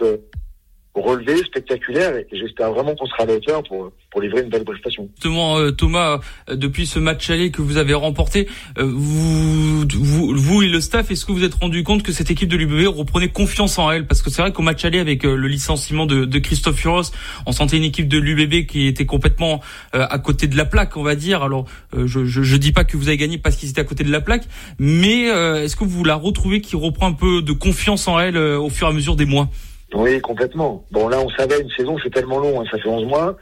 relevé, 1.00 1.36
spectaculaire, 1.38 2.16
et 2.16 2.26
j'espère 2.32 2.72
vraiment 2.72 2.94
qu'on 2.94 3.06
sera 3.06 3.24
à 3.24 3.26
la 3.26 3.62
pour, 3.62 3.92
pour 4.10 4.20
livrer 4.20 4.42
une 4.42 4.48
belle 4.48 4.64
prestation. 4.64 5.08
Justement, 5.16 5.58
euh, 5.58 5.70
Thomas, 5.70 6.20
euh, 6.48 6.56
depuis 6.56 6.86
ce 6.86 6.98
match 6.98 7.28
aller 7.30 7.50
que 7.50 7.62
vous 7.62 7.76
avez 7.76 7.94
remporté, 7.94 8.48
euh, 8.78 8.84
vous, 8.84 9.84
vous, 9.88 10.34
vous 10.34 10.62
et 10.62 10.68
le 10.68 10.80
staff, 10.80 11.10
est-ce 11.10 11.24
que 11.24 11.32
vous 11.32 11.44
êtes 11.44 11.54
rendu 11.54 11.82
compte 11.82 12.02
que 12.02 12.12
cette 12.12 12.30
équipe 12.30 12.48
de 12.48 12.56
l'UBB 12.56 12.86
reprenait 12.88 13.28
confiance 13.28 13.78
en 13.78 13.90
elle? 13.90 14.06
Parce 14.06 14.22
que 14.22 14.30
c'est 14.30 14.42
vrai 14.42 14.52
qu'au 14.52 14.62
match 14.62 14.84
aller, 14.84 14.98
avec 14.98 15.24
le 15.24 15.46
licenciement 15.46 16.06
de, 16.06 16.24
de 16.24 16.38
Christophe 16.38 16.76
Furos, 16.76 17.12
on 17.46 17.52
sentait 17.52 17.76
une 17.76 17.84
équipe 17.84 18.08
de 18.08 18.18
l'UBB 18.18 18.66
qui 18.66 18.86
était 18.86 19.06
complètement 19.06 19.60
à 19.92 20.18
côté 20.18 20.46
de 20.46 20.56
la 20.56 20.64
plaque, 20.64 20.96
on 20.96 21.02
va 21.02 21.14
dire. 21.14 21.42
Alors, 21.42 21.66
je, 21.96 22.24
je, 22.24 22.42
je, 22.42 22.56
dis 22.56 22.72
pas 22.72 22.84
que 22.84 22.96
vous 22.96 23.08
avez 23.08 23.16
gagné 23.16 23.38
parce 23.38 23.56
qu'ils 23.56 23.70
étaient 23.70 23.80
à 23.80 23.84
côté 23.84 24.04
de 24.04 24.10
la 24.10 24.20
plaque, 24.20 24.44
mais 24.78 25.24
est-ce 25.24 25.76
que 25.76 25.84
vous 25.84 26.04
la 26.04 26.14
retrouvez 26.14 26.60
qui 26.60 26.76
reprend 26.76 27.08
un 27.08 27.12
peu 27.12 27.42
de 27.42 27.52
confiance 27.52 28.08
en 28.08 28.18
elle 28.18 28.36
au 28.36 28.70
fur 28.70 28.86
et 28.86 28.90
à 28.90 28.92
mesure 28.92 29.16
des 29.16 29.26
mois? 29.26 29.48
Oui, 29.94 30.20
complètement. 30.20 30.84
Bon, 30.90 31.08
là, 31.08 31.20
on 31.20 31.30
savait, 31.30 31.60
une 31.60 31.70
saison, 31.70 31.96
c'est 32.02 32.12
tellement 32.12 32.38
long, 32.38 32.60
hein, 32.60 32.64
ça 32.70 32.78
fait 32.78 32.88
11 32.88 33.06
mois. 33.06 33.36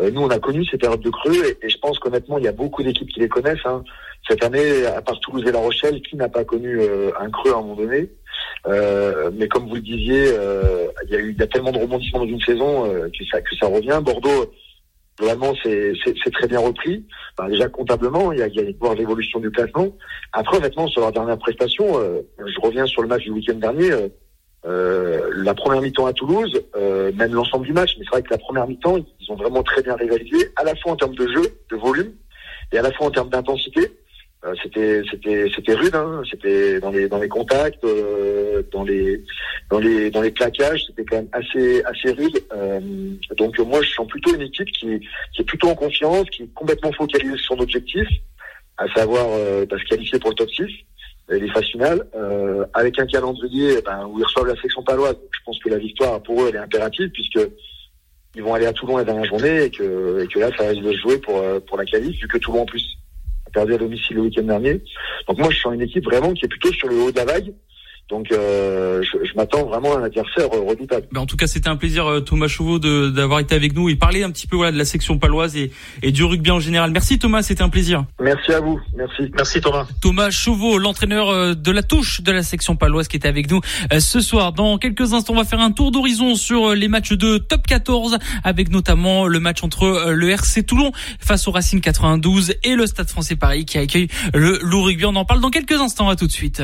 Euh, 0.00 0.10
nous, 0.10 0.22
on 0.22 0.30
a 0.30 0.38
connu 0.38 0.64
ces 0.64 0.78
périodes 0.78 1.00
de 1.00 1.10
creux, 1.10 1.56
et, 1.62 1.68
je 1.68 1.78
pense 1.78 1.98
qu'honnêtement, 1.98 2.38
il 2.38 2.44
y 2.44 2.48
a 2.48 2.52
beaucoup 2.52 2.82
d'équipes 2.82 3.08
qui 3.08 3.20
les 3.20 3.28
connaissent. 3.28 3.64
Hein. 3.64 3.84
Cette 4.28 4.42
année, 4.42 4.86
à 4.86 5.00
part 5.02 5.20
Toulouse 5.20 5.44
et 5.46 5.52
La 5.52 5.58
Rochelle, 5.58 6.00
qui 6.02 6.16
n'a 6.16 6.28
pas 6.28 6.44
connu 6.44 6.80
euh, 6.80 7.10
un 7.20 7.30
creux 7.30 7.52
à 7.52 7.56
un 7.56 7.62
moment 7.62 7.76
donné? 7.76 8.10
Euh, 8.66 9.30
Mais 9.34 9.48
comme 9.48 9.68
vous 9.68 9.74
le 9.76 9.80
disiez, 9.80 10.32
il 11.08 11.36
y 11.38 11.42
a 11.42 11.46
tellement 11.46 11.72
de 11.72 11.78
rebondissements 11.78 12.20
dans 12.20 12.26
une 12.26 12.40
saison 12.40 12.84
que, 12.84 13.24
ça, 13.30 13.40
que 13.40 13.54
ça 13.56 13.66
revient. 13.66 14.00
Bordeaux, 14.02 14.52
vraiment, 15.20 15.52
c'est 15.62 15.94
très 16.32 16.48
bien 16.48 16.60
repris. 16.60 17.04
déjà, 17.48 17.68
comptablement, 17.68 18.32
il 18.32 18.38
y 18.38 18.42
a, 18.42 18.46
il 18.48 18.54
y 18.54 18.60
a 18.60 18.62
une 18.62 18.98
l'évolution 18.98 19.40
du 19.40 19.50
classement. 19.50 19.88
Après, 20.32 20.56
honnêtement, 20.56 20.88
sur 20.88 21.00
leur 21.00 21.12
dernière 21.12 21.38
prestation, 21.38 21.86
je 22.38 22.60
reviens 22.60 22.86
sur 22.86 23.02
le 23.02 23.08
match 23.08 23.22
du 23.22 23.30
week-end 23.30 23.54
dernier 23.54 23.92
euh, 24.64 25.30
la 25.34 25.54
première 25.54 25.80
mi-temps 25.80 26.06
à 26.06 26.12
Toulouse, 26.12 26.62
euh, 26.76 27.10
même 27.14 27.34
l'ensemble 27.34 27.66
du 27.66 27.72
match, 27.72 27.96
mais 27.98 28.04
c'est 28.04 28.10
vrai 28.10 28.22
que 28.22 28.30
la 28.30 28.38
première 28.38 28.66
mi-temps, 28.66 28.98
ils 29.20 29.32
ont 29.32 29.36
vraiment 29.36 29.62
très 29.62 29.82
bien 29.82 29.96
rivalisé, 29.96 30.50
à 30.56 30.64
la 30.64 30.74
fois 30.76 30.92
en 30.92 30.96
termes 30.96 31.14
de 31.14 31.26
jeu, 31.26 31.58
de 31.70 31.76
volume, 31.76 32.12
et 32.72 32.78
à 32.78 32.82
la 32.82 32.92
fois 32.92 33.06
en 33.06 33.10
termes 33.10 33.30
d'intensité. 33.30 33.90
Euh, 34.44 34.54
c'était 34.60 35.02
c'était 35.08 35.48
c'était 35.54 35.74
rude, 35.74 35.94
hein, 35.94 36.22
c'était 36.28 36.80
dans 36.80 36.90
les 36.90 37.08
dans 37.08 37.18
les 37.18 37.28
contacts, 37.28 37.84
euh, 37.84 38.62
dans 38.72 38.82
les 38.82 39.22
dans 39.70 39.78
les 39.78 40.10
dans 40.10 40.20
les 40.20 40.32
plaquages, 40.32 40.82
c'était 40.88 41.04
quand 41.04 41.16
même 41.16 41.28
assez 41.30 41.82
assez 41.84 42.10
rude. 42.10 42.42
Euh, 42.52 42.80
donc 43.36 43.56
moi, 43.60 43.80
je 43.82 43.92
sens 43.92 44.06
plutôt 44.08 44.34
une 44.34 44.42
équipe 44.42 44.66
qui 44.72 44.98
qui 45.32 45.42
est 45.42 45.44
plutôt 45.44 45.68
en 45.68 45.76
confiance, 45.76 46.28
qui 46.30 46.42
est 46.42 46.54
complètement 46.54 46.90
focalisée 46.92 47.36
sur 47.36 47.54
son 47.54 47.62
objectif, 47.62 48.08
à 48.78 48.88
savoir 48.94 49.28
bah, 49.68 49.76
se 49.78 49.84
qualifier 49.84 50.18
pour 50.18 50.30
le 50.30 50.36
top 50.36 50.50
6 50.50 50.64
les 51.38 51.48
phases 51.48 51.66
finales, 51.66 52.06
euh, 52.14 52.64
avec 52.74 52.98
un 52.98 53.06
calendrier 53.06 53.80
ben, 53.82 54.06
où 54.06 54.18
ils 54.18 54.24
reçoivent 54.24 54.46
la 54.46 54.60
section 54.60 54.82
paloise. 54.82 55.16
Je 55.30 55.38
pense 55.44 55.58
que 55.58 55.68
la 55.68 55.78
victoire 55.78 56.22
pour 56.22 56.42
eux 56.42 56.48
elle 56.48 56.56
est 56.56 56.58
impérative 56.58 57.10
puisque 57.10 57.40
ils 58.34 58.42
vont 58.42 58.54
aller 58.54 58.66
à 58.66 58.72
Toulon 58.72 58.96
la 58.96 59.04
dernière 59.04 59.24
journée 59.24 59.64
et 59.64 59.70
que, 59.70 60.22
et 60.22 60.26
que 60.26 60.38
là 60.38 60.50
ça 60.56 60.72
de 60.72 60.92
se 60.92 60.98
jouer 60.98 61.18
pour 61.18 61.38
euh, 61.38 61.60
pour 61.60 61.76
la 61.76 61.84
qualif 61.84 62.20
vu 62.20 62.28
que 62.28 62.38
Toulon 62.38 62.62
en 62.62 62.66
plus 62.66 62.98
a 63.46 63.50
perdu 63.50 63.74
à 63.74 63.78
domicile 63.78 64.16
le 64.16 64.22
week-end 64.22 64.42
dernier. 64.42 64.82
Donc 65.28 65.38
moi 65.38 65.50
je 65.50 65.56
suis 65.56 65.68
une 65.68 65.82
équipe 65.82 66.04
vraiment 66.04 66.32
qui 66.32 66.44
est 66.44 66.48
plutôt 66.48 66.72
sur 66.72 66.88
le 66.88 66.96
haut 66.96 67.10
de 67.10 67.16
la 67.16 67.24
vague 67.24 67.52
donc 68.08 68.30
euh, 68.30 69.02
je, 69.02 69.26
je 69.26 69.34
m'attends 69.36 69.64
vraiment 69.64 69.94
à 69.94 70.00
un 70.00 70.04
adversaire 70.04 70.48
redoutable. 70.50 71.06
Ben 71.12 71.22
en 71.22 71.26
tout 71.26 71.36
cas, 71.36 71.46
c'était 71.46 71.68
un 71.68 71.76
plaisir 71.76 72.06
euh, 72.06 72.20
Thomas 72.20 72.48
Chauveau 72.48 72.78
d'avoir 72.78 73.40
été 73.40 73.54
avec 73.54 73.74
nous 73.74 73.88
et 73.88 73.96
parler 73.96 74.22
un 74.22 74.30
petit 74.30 74.46
peu 74.46 74.56
voilà 74.56 74.72
de 74.72 74.78
la 74.78 74.84
section 74.84 75.18
paloise 75.18 75.56
et, 75.56 75.72
et 76.02 76.12
du 76.12 76.22
rugby 76.22 76.50
en 76.50 76.60
général. 76.60 76.90
Merci 76.90 77.18
Thomas, 77.18 77.42
c'était 77.42 77.62
un 77.62 77.68
plaisir. 77.68 78.04
Merci 78.20 78.52
à 78.52 78.60
vous. 78.60 78.78
Merci. 78.94 79.30
Merci 79.34 79.60
Thomas. 79.60 79.86
Thomas 80.00 80.30
Chauveau, 80.30 80.78
l'entraîneur 80.78 81.30
euh, 81.30 81.54
de 81.54 81.70
la 81.70 81.82
touche 81.82 82.20
de 82.20 82.32
la 82.32 82.42
section 82.42 82.76
paloise 82.76 83.08
qui 83.08 83.16
était 83.16 83.28
avec 83.28 83.50
nous 83.50 83.60
ce 83.98 84.20
soir. 84.20 84.52
Dans 84.52 84.78
quelques 84.78 85.14
instants, 85.14 85.32
on 85.32 85.36
va 85.36 85.44
faire 85.44 85.60
un 85.60 85.72
tour 85.72 85.90
d'horizon 85.90 86.34
sur 86.34 86.74
les 86.74 86.88
matchs 86.88 87.12
de 87.12 87.38
top 87.38 87.66
14 87.66 88.18
avec 88.44 88.70
notamment 88.70 89.26
le 89.26 89.40
match 89.40 89.62
entre 89.62 90.10
le 90.12 90.30
RC 90.30 90.64
Toulon 90.64 90.92
face 91.18 91.48
au 91.48 91.50
Racing 91.50 91.80
92 91.80 92.54
et 92.62 92.74
le 92.74 92.86
Stade 92.86 93.08
Français 93.08 93.36
Paris 93.36 93.64
qui 93.64 93.78
accueille 93.78 94.08
le 94.34 94.58
Loup 94.62 94.82
Rugby. 94.82 95.06
On 95.06 95.16
en 95.16 95.24
parle 95.24 95.40
dans 95.40 95.50
quelques 95.50 95.80
instants. 95.80 96.08
À 96.08 96.16
tout 96.16 96.26
de 96.26 96.32
suite. 96.32 96.62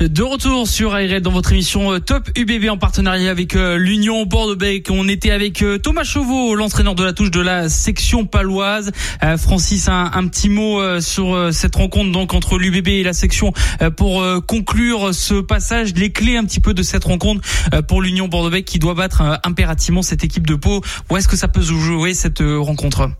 De 0.00 0.22
retour 0.22 0.66
sur 0.66 0.94
ARL 0.94 1.20
dans 1.20 1.30
votre 1.30 1.52
émission 1.52 1.92
euh, 1.92 1.98
Top 1.98 2.30
UBB 2.34 2.70
en 2.70 2.78
partenariat 2.78 3.30
avec 3.30 3.54
euh, 3.54 3.76
l'Union 3.76 4.24
Bordeaux-Bec. 4.24 4.88
On 4.90 5.06
était 5.08 5.30
avec 5.30 5.60
euh, 5.60 5.76
Thomas 5.76 6.04
Chauveau, 6.04 6.54
l'entraîneur 6.54 6.94
de 6.94 7.04
la 7.04 7.12
touche 7.12 7.30
de 7.30 7.40
la 7.40 7.68
section 7.68 8.24
paloise. 8.24 8.92
Francis, 9.36 9.88
un, 9.88 10.26
petit 10.28 10.48
mot 10.48 11.00
sur 11.00 11.52
cette 11.52 11.76
rencontre 11.76 12.12
donc 12.12 12.32
entre 12.32 12.58
l'UBB 12.58 12.88
et 12.88 13.02
la 13.02 13.12
section 13.12 13.52
pour 13.96 14.24
conclure 14.46 15.14
ce 15.14 15.34
passage, 15.34 15.92
les 15.94 16.10
clés 16.10 16.36
un 16.36 16.44
petit 16.44 16.60
peu 16.60 16.72
de 16.72 16.82
cette 16.82 17.04
rencontre 17.04 17.46
pour 17.86 18.00
l'Union 18.00 18.28
Bordeaux-Bec 18.28 18.64
qui 18.64 18.78
doit 18.78 18.94
battre 18.94 19.40
impérativement 19.44 20.02
cette 20.02 20.24
équipe 20.24 20.46
de 20.46 20.54
Pau. 20.54 20.80
Où 21.10 21.16
est-ce 21.16 21.28
que 21.28 21.36
ça 21.36 21.48
peut 21.48 21.62
se 21.62 21.74
jouer 21.74 22.14
cette 22.14 22.40
rencontre? 22.40 23.10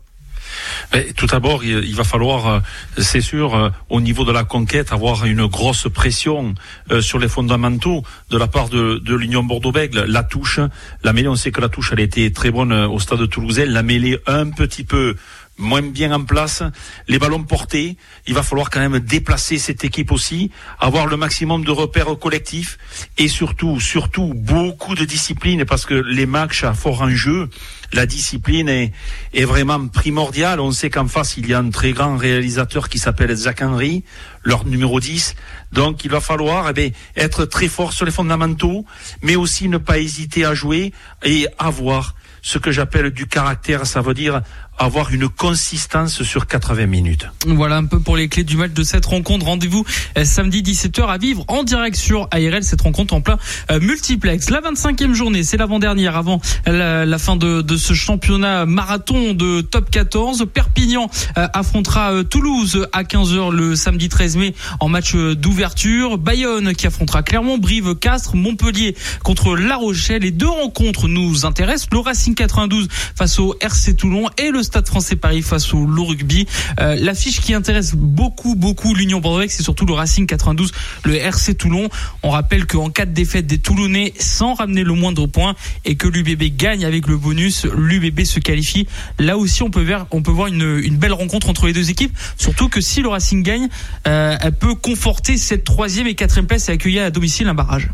Tout 1.15 1.25
d'abord, 1.25 1.63
il, 1.63 1.95
va 1.95 2.03
falloir, 2.03 2.47
euh, 2.47 2.59
c'est 2.97 3.21
sûr, 3.21 3.55
euh, 3.55 3.69
au 3.89 4.01
niveau 4.01 4.25
de 4.25 4.31
la 4.31 4.43
conquête, 4.43 4.91
avoir 4.91 5.25
une 5.25 5.45
grosse 5.45 5.87
pression 5.87 6.53
euh, 6.91 7.01
sur 7.01 7.17
les 7.17 7.29
fondamentaux 7.29 8.03
de 8.29 8.37
la 8.37 8.47
part 8.47 8.69
de, 8.69 9.01
l'Union 9.15 9.43
Bordeaux-Bègles. 9.43 10.05
La 10.07 10.23
touche, 10.23 10.59
la 11.03 11.13
mêlée, 11.13 11.27
on 11.27 11.35
sait 11.35 11.51
que 11.51 11.61
la 11.61 11.69
touche, 11.69 11.91
elle 11.93 11.99
a 11.99 12.03
été 12.03 12.31
très 12.33 12.51
bonne 12.51 12.73
au 12.73 12.99
stade 12.99 13.27
toulousain. 13.29 13.65
La 13.65 13.83
mêlée, 13.83 14.17
un 14.27 14.49
petit 14.49 14.83
peu 14.83 15.15
moins 15.61 15.81
bien 15.81 16.11
en 16.11 16.23
place, 16.23 16.63
les 17.07 17.19
ballons 17.19 17.43
portés, 17.43 17.95
il 18.27 18.33
va 18.33 18.43
falloir 18.43 18.69
quand 18.69 18.79
même 18.79 18.99
déplacer 18.99 19.57
cette 19.57 19.83
équipe 19.83 20.11
aussi, 20.11 20.51
avoir 20.79 21.05
le 21.05 21.15
maximum 21.15 21.63
de 21.63 21.71
repères 21.71 22.17
collectifs 22.19 22.77
et 23.17 23.27
surtout, 23.27 23.79
surtout 23.79 24.33
beaucoup 24.35 24.95
de 24.95 25.05
discipline 25.05 25.65
parce 25.65 25.85
que 25.85 25.93
les 25.93 26.25
matchs 26.25 26.63
à 26.63 26.73
fort 26.73 27.01
enjeu, 27.01 27.49
la 27.93 28.05
discipline 28.05 28.69
est, 28.69 28.91
est 29.33 29.45
vraiment 29.45 29.87
primordiale. 29.87 30.59
On 30.59 30.71
sait 30.71 30.89
qu'en 30.89 31.07
face, 31.07 31.37
il 31.37 31.47
y 31.47 31.53
a 31.53 31.59
un 31.59 31.69
très 31.69 31.91
grand 31.91 32.17
réalisateur 32.17 32.89
qui 32.89 32.99
s'appelle 32.99 33.33
Zach 33.35 33.61
Henry, 33.61 34.03
leur 34.43 34.65
numéro 34.65 34.99
10. 34.99 35.35
Donc, 35.71 36.03
il 36.05 36.11
va 36.11 36.21
falloir 36.21 36.69
eh 36.69 36.73
bien, 36.73 36.89
être 37.15 37.45
très 37.45 37.67
fort 37.67 37.93
sur 37.93 38.05
les 38.05 38.11
fondamentaux, 38.11 38.85
mais 39.21 39.35
aussi 39.35 39.69
ne 39.69 39.77
pas 39.77 39.99
hésiter 39.99 40.45
à 40.45 40.53
jouer 40.53 40.93
et 41.23 41.47
avoir 41.59 42.15
ce 42.41 42.57
que 42.57 42.71
j'appelle 42.71 43.11
du 43.11 43.27
caractère, 43.27 43.85
ça 43.85 44.01
veut 44.01 44.15
dire 44.15 44.41
avoir 44.77 45.13
une 45.13 45.29
consistance 45.29 46.23
sur 46.23 46.47
80 46.47 46.87
minutes. 46.87 47.27
Voilà 47.45 47.77
un 47.77 47.85
peu 47.85 47.99
pour 47.99 48.17
les 48.17 48.27
clés 48.27 48.43
du 48.43 48.57
match 48.57 48.71
de 48.71 48.83
cette 48.83 49.05
rencontre. 49.05 49.45
Rendez-vous 49.45 49.85
euh, 50.17 50.25
samedi 50.25 50.63
17h 50.63 51.05
à 51.05 51.17
vivre 51.17 51.45
en 51.47 51.63
direct 51.63 51.95
sur 51.95 52.27
ARL 52.31 52.63
cette 52.63 52.81
rencontre 52.81 53.13
en 53.13 53.21
plein 53.21 53.37
euh, 53.69 53.79
multiplex. 53.79 54.49
La 54.49 54.59
25e 54.61 55.13
journée, 55.13 55.43
c'est 55.43 55.57
l'avant-dernière 55.57 56.17
avant 56.17 56.41
la, 56.65 57.17
fin 57.19 57.35
de, 57.35 57.77
ce 57.77 57.93
championnat 57.93 58.65
marathon 58.65 59.33
de 59.33 59.61
top 59.61 59.91
14. 59.91 60.47
Perpignan 60.51 61.11
euh, 61.37 61.47
affrontera 61.53 62.23
Toulouse 62.23 62.87
à 62.91 63.03
15h 63.03 63.51
le 63.51 63.75
samedi 63.75 64.09
13 64.09 64.37
mai 64.37 64.55
en 64.79 64.89
match 64.89 65.15
d'ouverture. 65.15 66.17
Bayonne 66.17 66.73
qui 66.73 66.87
affrontera 66.87 67.21
Clermont, 67.21 67.59
Brive, 67.59 67.95
Castres, 67.95 68.35
Montpellier 68.35 68.95
contre 69.23 69.55
La 69.55 69.75
Rochelle. 69.75 70.23
Les 70.23 70.31
deux 70.31 70.49
rencontres 70.49 71.07
nous 71.07 71.45
intéressent. 71.45 71.89
Le 71.91 71.99
Racing 71.99 72.33
92 72.33 72.87
face 73.15 73.37
au 73.37 73.55
RC 73.61 73.95
Toulon 73.95 74.27
et 74.37 74.49
le 74.49 74.63
Stade 74.71 74.87
français 74.87 75.17
Paris 75.17 75.41
face 75.41 75.73
au 75.73 75.85
Loup 75.85 76.05
Rugby. 76.05 76.47
Euh, 76.79 76.95
L'affiche 76.97 77.41
qui 77.41 77.53
intéresse 77.53 77.93
beaucoup, 77.93 78.55
beaucoup 78.55 78.95
l'Union 78.95 79.19
Bordeaux, 79.19 79.43
c'est 79.49 79.63
surtout 79.63 79.85
le 79.85 79.91
Racing 79.91 80.25
92, 80.25 80.71
le 81.03 81.15
RC 81.15 81.55
Toulon. 81.55 81.89
On 82.23 82.29
rappelle 82.29 82.65
qu'en 82.65 82.89
cas 82.89 83.05
de 83.05 83.11
défaite 83.11 83.45
des 83.47 83.57
Toulonnais, 83.57 84.13
sans 84.17 84.53
ramener 84.53 84.85
le 84.85 84.93
moindre 84.93 85.27
point, 85.27 85.55
et 85.83 85.95
que 85.95 86.07
l'UBB 86.07 86.55
gagne 86.55 86.85
avec 86.85 87.07
le 87.07 87.17
bonus, 87.17 87.65
l'UBB 87.65 88.23
se 88.23 88.39
qualifie. 88.39 88.87
Là 89.19 89.37
aussi, 89.37 89.61
on 89.61 89.69
peut 89.69 89.83
voir, 89.83 90.07
une, 90.47 90.97
belle 90.97 91.11
rencontre 91.11 91.49
entre 91.49 91.67
les 91.67 91.73
deux 91.73 91.89
équipes. 91.89 92.17
Surtout 92.37 92.69
que 92.69 92.79
si 92.79 93.01
le 93.01 93.09
Racing 93.09 93.43
gagne, 93.43 93.67
euh, 94.07 94.37
elle 94.39 94.53
peut 94.53 94.75
conforter 94.75 95.35
cette 95.35 95.65
troisième 95.65 96.07
et 96.07 96.15
quatrième 96.15 96.47
place 96.47 96.69
et 96.69 96.71
accueillir 96.71 97.03
à 97.03 97.09
domicile 97.09 97.49
un 97.49 97.53
barrage. 97.53 97.89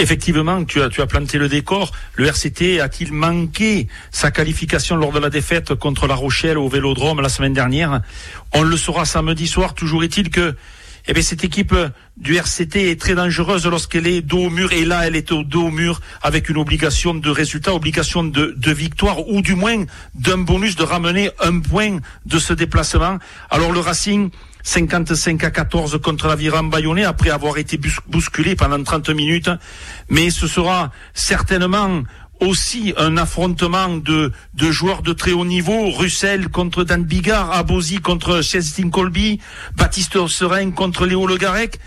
Effectivement, 0.00 0.64
tu 0.64 0.80
as, 0.80 1.06
planté 1.08 1.38
le 1.38 1.48
décor. 1.48 1.90
Le 2.14 2.26
RCT 2.26 2.80
a-t-il 2.80 3.12
manqué 3.12 3.88
sa 4.12 4.30
qualification 4.30 4.94
lors 4.94 5.10
de 5.10 5.18
la 5.18 5.28
défaite 5.28 5.74
contre 5.74 6.06
La 6.06 6.14
Rochelle 6.14 6.56
au 6.56 6.68
Vélodrome 6.68 7.20
la 7.20 7.28
semaine 7.28 7.52
dernière? 7.52 8.00
On 8.54 8.62
le 8.62 8.76
saura 8.76 9.04
samedi 9.04 9.48
soir. 9.48 9.74
Toujours 9.74 10.04
est-il 10.04 10.30
que 10.30 10.54
eh 11.08 11.14
bien, 11.14 11.22
cette 11.22 11.42
équipe 11.42 11.74
du 12.16 12.36
RCT 12.36 12.90
est 12.90 13.00
très 13.00 13.14
dangereuse 13.16 13.66
lorsqu'elle 13.66 14.06
est 14.06 14.20
dos 14.20 14.44
au 14.44 14.50
mur. 14.50 14.72
Et 14.72 14.84
là, 14.84 15.04
elle 15.04 15.16
est 15.16 15.32
dos 15.32 15.64
au 15.64 15.70
mur 15.70 16.00
avec 16.22 16.48
une 16.48 16.58
obligation 16.58 17.12
de 17.14 17.30
résultat, 17.30 17.74
obligation 17.74 18.22
de, 18.22 18.54
de 18.56 18.72
victoire, 18.72 19.26
ou 19.26 19.42
du 19.42 19.56
moins 19.56 19.84
d'un 20.14 20.38
bonus 20.38 20.76
de 20.76 20.84
ramener 20.84 21.30
un 21.40 21.58
point 21.58 21.98
de 22.24 22.38
ce 22.38 22.52
déplacement. 22.52 23.18
Alors 23.50 23.72
le 23.72 23.80
Racing, 23.80 24.30
55 24.68 25.42
à 25.44 25.50
14 25.50 25.98
contre 26.02 26.28
la 26.28 26.36
Viran 26.36 26.64
Bayonnais 26.64 27.04
après 27.04 27.30
avoir 27.30 27.56
été 27.56 27.80
bousculé 28.06 28.54
pendant 28.54 28.82
30 28.82 29.08
minutes. 29.10 29.50
Mais 30.10 30.28
ce 30.28 30.46
sera 30.46 30.92
certainement 31.14 32.02
aussi 32.40 32.92
un 32.98 33.16
affrontement 33.16 33.96
de, 33.96 34.30
de 34.52 34.70
joueurs 34.70 35.00
de 35.00 35.14
très 35.14 35.32
haut 35.32 35.46
niveau, 35.46 35.90
Russell 35.90 36.50
contre 36.50 36.84
Dan 36.84 37.02
Bigard, 37.02 37.50
Abosi 37.52 38.00
contre 38.00 38.42
Chestin 38.42 38.90
Colby, 38.90 39.40
Baptiste 39.74 40.26
Serein 40.26 40.70
contre 40.72 41.06
Léo 41.06 41.26
Le 41.26 41.38
Garec. 41.38 41.78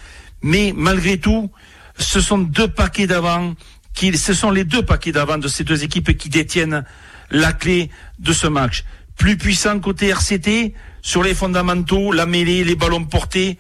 Mais 0.42 0.74
malgré 0.76 1.20
tout, 1.20 1.52
ce 2.00 2.20
sont 2.20 2.40
deux 2.40 2.68
paquets 2.68 3.06
d'avant, 3.06 3.54
qui, 3.94 4.18
ce 4.18 4.34
sont 4.34 4.50
les 4.50 4.64
deux 4.64 4.84
paquets 4.84 5.12
d'avant 5.12 5.38
de 5.38 5.48
ces 5.48 5.64
deux 5.64 5.84
équipes 5.84 6.18
qui 6.18 6.30
détiennent 6.30 6.84
la 7.30 7.54
clé 7.54 7.92
de 8.18 8.34
ce 8.34 8.48
match. 8.48 8.86
Plus 9.18 9.38
puissant 9.38 9.80
côté 9.80 10.08
RCT, 10.08 10.74
sur 11.02 11.24
les 11.24 11.34
fondamentaux, 11.34 12.12
la 12.12 12.26
mêlée, 12.26 12.64
les 12.64 12.76
ballons 12.76 13.06
portés, 13.06 13.58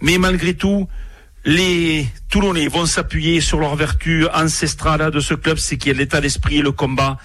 mais 0.00 0.18
malgré 0.18 0.54
tout, 0.54 0.88
les 1.44 2.06
Toulonnais 2.28 2.68
vont 2.68 2.86
s'appuyer 2.86 3.40
sur 3.40 3.58
leur 3.58 3.74
vertu 3.76 4.26
ancestrale 4.32 5.10
de 5.10 5.20
ce 5.20 5.34
club, 5.34 5.58
c'est 5.58 5.76
qu'il 5.76 5.92
y 5.92 5.94
a 5.94 5.98
l'état 5.98 6.20
d'esprit 6.20 6.58
et 6.58 6.62
le 6.62 6.72
combat 6.72 7.18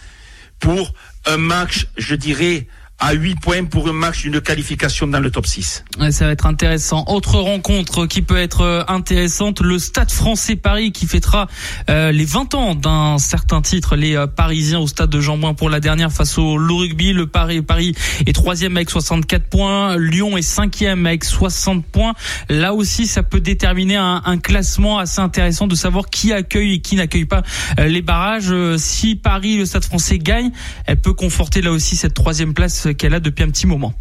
pour 0.60 0.94
un 1.26 1.38
match, 1.38 1.88
je 1.98 2.16
dirais, 2.16 2.68
à 3.00 3.14
8 3.14 3.40
points 3.40 3.64
pour 3.66 3.88
un 3.88 3.94
match 3.94 4.24
d'une 4.24 4.42
qualification 4.42 5.06
dans 5.06 5.20
le 5.20 5.30
top 5.30 5.46
6. 5.46 5.84
ça 6.10 6.26
va 6.26 6.32
être 6.32 6.48
intéressant. 6.48 7.04
Autre 7.08 7.36
rencontre 7.38 8.08
qui 8.08 8.24
peut 8.24 8.38
être 8.38 8.62
euh, 8.62 8.84
intéressante, 8.88 9.62
le 9.62 9.78
Stade 9.78 10.10
français 10.10 10.56
Paris 10.56 10.92
qui 10.92 11.06
fêtera 11.06 11.48
euh, 11.92 12.12
les 12.12 12.26
20 12.26 12.56
ans 12.56 12.76
d'un 12.76 13.20
certain 13.20 13.62
titre, 13.62 13.96
les 13.96 14.16
euh, 14.16 14.26
Parisiens 14.26 14.80
au 14.80 14.88
stade 14.88 15.12
de 15.12 15.22
jean 15.22 15.38
pour 15.54 15.70
la 15.70 15.80
dernière 15.80 16.12
face 16.12 16.40
au 16.40 16.58
Loup 16.58 16.80
Rugby. 16.80 17.14
Le 17.14 17.28
Paris, 17.28 17.62
Paris 17.62 17.94
est 18.26 18.34
troisième 18.34 18.76
avec 18.76 18.90
64 18.90 19.44
points, 19.44 19.98
Lyon 19.98 20.36
est 20.36 20.42
cinquième 20.42 21.06
avec 21.06 21.24
60 21.24 21.86
points. 21.86 22.14
Là 22.50 22.74
aussi, 22.74 23.06
ça 23.06 23.22
peut 23.22 23.42
déterminer 23.42 23.98
un, 23.98 24.24
un 24.26 24.38
classement 24.40 24.98
assez 24.98 25.22
intéressant 25.22 25.68
de 25.68 25.76
savoir 25.76 26.10
qui 26.10 26.34
accueille 26.34 26.74
et 26.74 26.80
qui 26.80 26.96
n'accueille 26.96 27.26
pas 27.26 27.44
les 27.78 28.02
barrages. 28.02 28.54
Si 28.78 29.16
Paris, 29.16 29.58
le 29.58 29.66
Stade 29.66 29.86
français 29.86 30.18
gagne, 30.18 30.52
elle 30.86 30.98
peut 30.98 31.14
conforter 31.14 31.62
là 31.62 31.72
aussi 31.72 31.96
cette 31.96 32.16
troisième 32.16 32.56
place 32.56 32.87
qu'elle 32.96 33.14
a 33.14 33.20
depuis 33.20 33.44
un 33.44 33.50
petit 33.50 33.68
moment. 33.68 33.94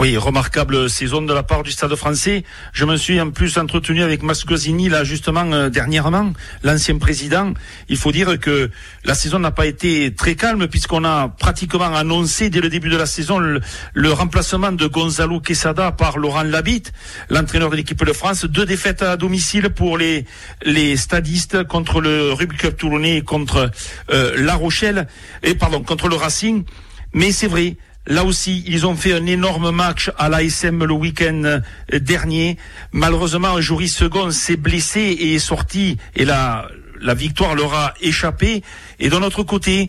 Oui, 0.00 0.16
remarquable 0.16 0.90
saison 0.90 1.22
de 1.22 1.32
la 1.32 1.42
part 1.42 1.62
du 1.62 1.70
Stade 1.70 1.94
français. 1.94 2.44
Je 2.72 2.84
me 2.84 2.96
suis 2.96 3.20
en 3.20 3.30
plus 3.30 3.56
entretenu 3.58 4.02
avec 4.02 4.22
Mascosini 4.22 4.88
là 4.88 5.04
justement 5.04 5.50
euh, 5.52 5.70
dernièrement, 5.70 6.32
l'ancien 6.62 6.98
président. 6.98 7.54
Il 7.88 7.96
faut 7.96 8.12
dire 8.12 8.38
que 8.38 8.70
la 9.04 9.14
saison 9.14 9.38
n'a 9.38 9.50
pas 9.50 9.66
été 9.66 10.14
très 10.14 10.34
calme 10.34 10.68
puisqu'on 10.68 11.04
a 11.04 11.28
pratiquement 11.28 11.94
annoncé 11.94 12.50
dès 12.50 12.60
le 12.60 12.68
début 12.68 12.90
de 12.90 12.96
la 12.96 13.06
saison 13.06 13.38
le, 13.38 14.12
remplacement 14.12 14.72
de 14.72 14.86
Gonzalo 14.86 15.40
Quesada 15.40 15.92
par 15.92 16.18
Laurent 16.18 16.42
Labitte, 16.42 16.92
l'entraîneur 17.30 17.70
de 17.70 17.76
l'équipe 17.76 18.04
de 18.04 18.12
France. 18.12 18.44
Deux 18.44 18.66
défaites 18.66 19.02
à 19.02 19.16
domicile 19.16 19.70
pour 19.70 19.98
les 19.98 20.24
les 20.64 20.96
stadistes 20.96 21.64
contre 21.64 22.00
le 22.00 22.32
Rugby 22.32 22.56
Club 22.56 22.76
Toulonnais 22.76 23.18
et 23.18 23.22
contre 23.22 23.70
euh, 24.10 24.34
La 24.36 24.54
Rochelle 24.54 25.08
et 25.42 25.54
pardon 25.54 25.82
contre 25.82 26.08
le 26.08 26.16
Racing. 26.16 26.64
Mais 27.12 27.32
c'est 27.32 27.46
vrai, 27.46 27.76
Là 28.06 28.24
aussi, 28.24 28.62
ils 28.66 28.86
ont 28.86 28.96
fait 28.96 29.14
un 29.14 29.24
énorme 29.24 29.70
match 29.70 30.10
à 30.18 30.28
l'ASM 30.28 30.84
le 30.84 30.92
week-end 30.92 31.42
euh, 31.44 31.98
dernier. 31.98 32.58
Malheureusement, 32.92 33.60
Joris 33.60 33.94
Second 33.94 34.30
s'est 34.30 34.56
blessé 34.56 35.00
et 35.00 35.34
est 35.34 35.38
sorti 35.38 35.96
et 36.14 36.26
la, 36.26 36.68
la 37.00 37.14
victoire 37.14 37.54
leur 37.54 37.72
a 37.72 37.94
échappé. 38.02 38.62
Et 38.98 39.08
de 39.08 39.16
notre 39.16 39.42
côté, 39.42 39.88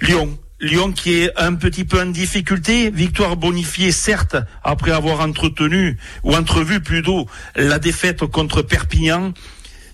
Lyon. 0.00 0.38
Lyon 0.58 0.92
qui 0.92 1.12
est 1.12 1.38
un 1.38 1.54
petit 1.54 1.84
peu 1.84 2.00
en 2.00 2.06
difficulté, 2.06 2.90
victoire 2.90 3.36
bonifiée 3.36 3.92
certes 3.92 4.36
après 4.64 4.90
avoir 4.90 5.20
entretenu 5.20 5.98
ou 6.24 6.34
entrevu 6.34 6.80
plutôt 6.80 7.28
la 7.56 7.78
défaite 7.78 8.24
contre 8.24 8.62
Perpignan 8.62 9.34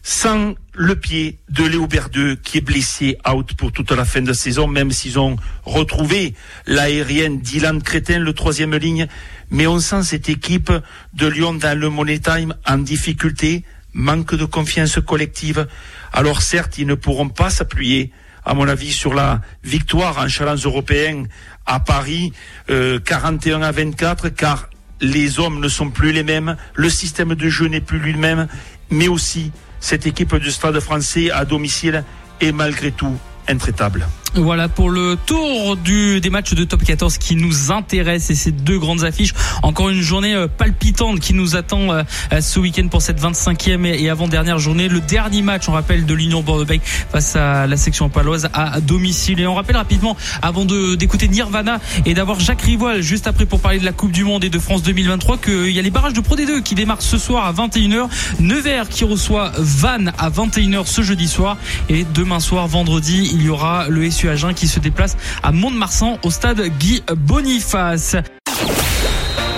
sans 0.03 0.55
le 0.75 0.97
pied 0.97 1.39
de 1.49 1.65
Léo 1.65 1.87
Berdeux 1.87 2.35
qui 2.35 2.59
est 2.59 2.63
blessé 2.63 3.19
out 3.29 3.55
pour 3.55 3.71
toute 3.71 3.93
la 3.93 4.05
fin 4.05 4.23
de 4.23 4.33
saison, 4.33 4.67
même 4.67 4.91
s'ils 4.91 5.19
ont 5.19 5.37
retrouvé 5.65 6.35
l'aérienne 6.67 7.41
Dylan 7.41 7.83
Crétin, 7.83 8.19
le 8.19 8.33
troisième 8.33 8.75
ligne. 8.75 9.07
Mais 9.51 9.67
on 9.67 9.79
sent 9.79 10.03
cette 10.03 10.29
équipe 10.29 10.73
de 11.15 11.27
Lyon 11.27 11.55
dans 11.55 11.79
le 11.79 11.89
Money 11.89 12.19
Time 12.19 12.55
en 12.67 12.79
difficulté, 12.79 13.65
manque 13.93 14.35
de 14.35 14.45
confiance 14.45 14.99
collective. 15.07 15.69
Alors 16.13 16.43
certes, 16.43 16.79
ils 16.79 16.87
ne 16.87 16.95
pourront 16.95 17.29
pas 17.29 17.51
s'appuyer, 17.51 18.11
à 18.45 18.55
mon 18.55 18.67
avis, 18.67 18.93
sur 18.93 19.15
la 19.15 19.41
victoire 19.63 20.19
en 20.19 20.27
challenge 20.27 20.67
européen 20.67 21.25
à 21.65 21.79
Paris, 21.79 22.33
euh, 22.71 22.99
41 22.99 23.63
à 23.63 23.71
24, 23.71 24.31
car 24.31 24.69
les 25.01 25.39
hommes 25.39 25.61
ne 25.61 25.69
sont 25.69 25.91
plus 25.91 26.13
les 26.13 26.23
mêmes, 26.25 26.57
le 26.75 26.89
système 26.89 27.35
de 27.35 27.49
jeu 27.49 27.67
n'est 27.67 27.81
plus 27.81 27.99
lui-même, 27.99 28.49
mais 28.91 29.09
aussi 29.09 29.53
cette 29.83 30.07
équipe 30.07 30.35
du 30.37 30.51
Stade 30.51 30.79
français 30.81 31.31
à 31.31 31.45
domicile 31.45 32.05
est 32.41 32.53
malgré 32.53 32.93
tout 32.93 33.19
intraitable. 33.49 34.07
Voilà 34.35 34.71
pour 34.71 34.89
le 34.89 35.19
tour 35.27 35.77
des 35.77 36.31
matchs 36.31 36.55
de 36.55 36.65
top 36.65 36.83
14 36.83 37.19
qui 37.19 37.37
nous 37.37 37.71
intéressent 37.71 38.31
et 38.31 38.35
ces 38.35 38.51
deux 38.51 38.79
grandes 38.79 39.05
affiches. 39.05 39.35
Encore 39.63 39.91
une 39.91 40.01
journée 40.01 40.35
euh, 40.35 40.49
palpitante 40.49 41.21
qui 41.21 41.35
nous 41.35 41.55
attend 41.55 41.93
euh, 41.93 42.03
ce 42.41 42.59
week-end 42.59 42.89
pour 42.89 43.03
cette 43.03 43.21
25e 43.21 43.85
et 43.85 44.09
avant-dernière 44.09 44.59
journée. 44.59 44.89
Le 44.89 45.01
dernier 45.01 45.43
match, 45.43 45.69
on 45.69 45.73
rappelle, 45.73 46.07
de 46.07 46.15
l'Union 46.15 46.41
Bordeaux-Bègles 46.41 46.83
face 46.85 47.37
à 47.37 47.67
la 47.67 47.77
section 47.77 48.09
paloise 48.09 48.49
à 48.55 48.81
domicile. 48.81 49.39
Et 49.39 49.47
on 49.47 49.55
rappelle 49.55 49.77
rapidement, 49.77 50.17
avant 50.41 50.65
d'écouter 50.65 51.29
Nirvana 51.29 51.79
et 52.07 52.15
d'avoir 52.15 52.41
Jacques 52.41 52.63
Rivoil 52.63 53.03
juste 53.03 53.27
après 53.27 53.45
pour 53.45 53.61
parler 53.61 53.81
de 53.81 53.85
la 53.85 53.93
Coupe 53.93 54.13
du 54.13 54.25
Monde 54.25 54.45
et 54.45 54.51
de 54.51 54.59
France 54.59 54.83
2023, 54.83 55.39
qu'il 55.39 55.71
y 55.71 55.79
a 55.79 55.83
les 55.83 55.91
barrages 55.91 56.15
de 56.15 56.21
Pro 56.21 56.37
D2 56.37 56.63
qui 56.63 56.75
démarrent 56.75 57.03
ce 57.03 57.19
soir 57.19 57.45
à 57.45 57.53
21h. 57.53 58.09
Nevers 58.41 58.89
qui 58.89 59.05
reçoit 59.05 59.53
Vannes 59.59 60.13
à 60.17 60.31
21h 60.31 60.87
ce 60.87 61.03
jeudi 61.03 61.29
soir. 61.29 61.59
Et 61.91 62.07
demain 62.15 62.41
soir, 62.41 62.67
vendredi, 62.67 63.31
il 63.35 63.43
y 63.43 63.51
aura 63.51 63.89
le 63.91 64.11
SU 64.11 64.22
Qui 64.55 64.69
se 64.69 64.79
déplace 64.79 65.17
à 65.43 65.51
Mont-de-Marsan 65.51 66.19
au 66.23 66.31
stade 66.31 66.63
Guy 66.79 67.03
Boniface. 67.13 68.15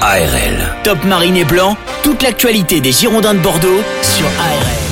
ARL. 0.01 0.75
Top 0.85 1.05
Marine 1.05 1.37
et 1.37 1.45
Blanc, 1.45 1.77
toute 2.03 2.23
l'actualité 2.23 2.81
des 2.81 2.93
Girondins 2.93 3.35
de 3.35 3.41
Bordeaux 3.41 3.83
sur 4.03 4.27
ARL. 4.27 4.84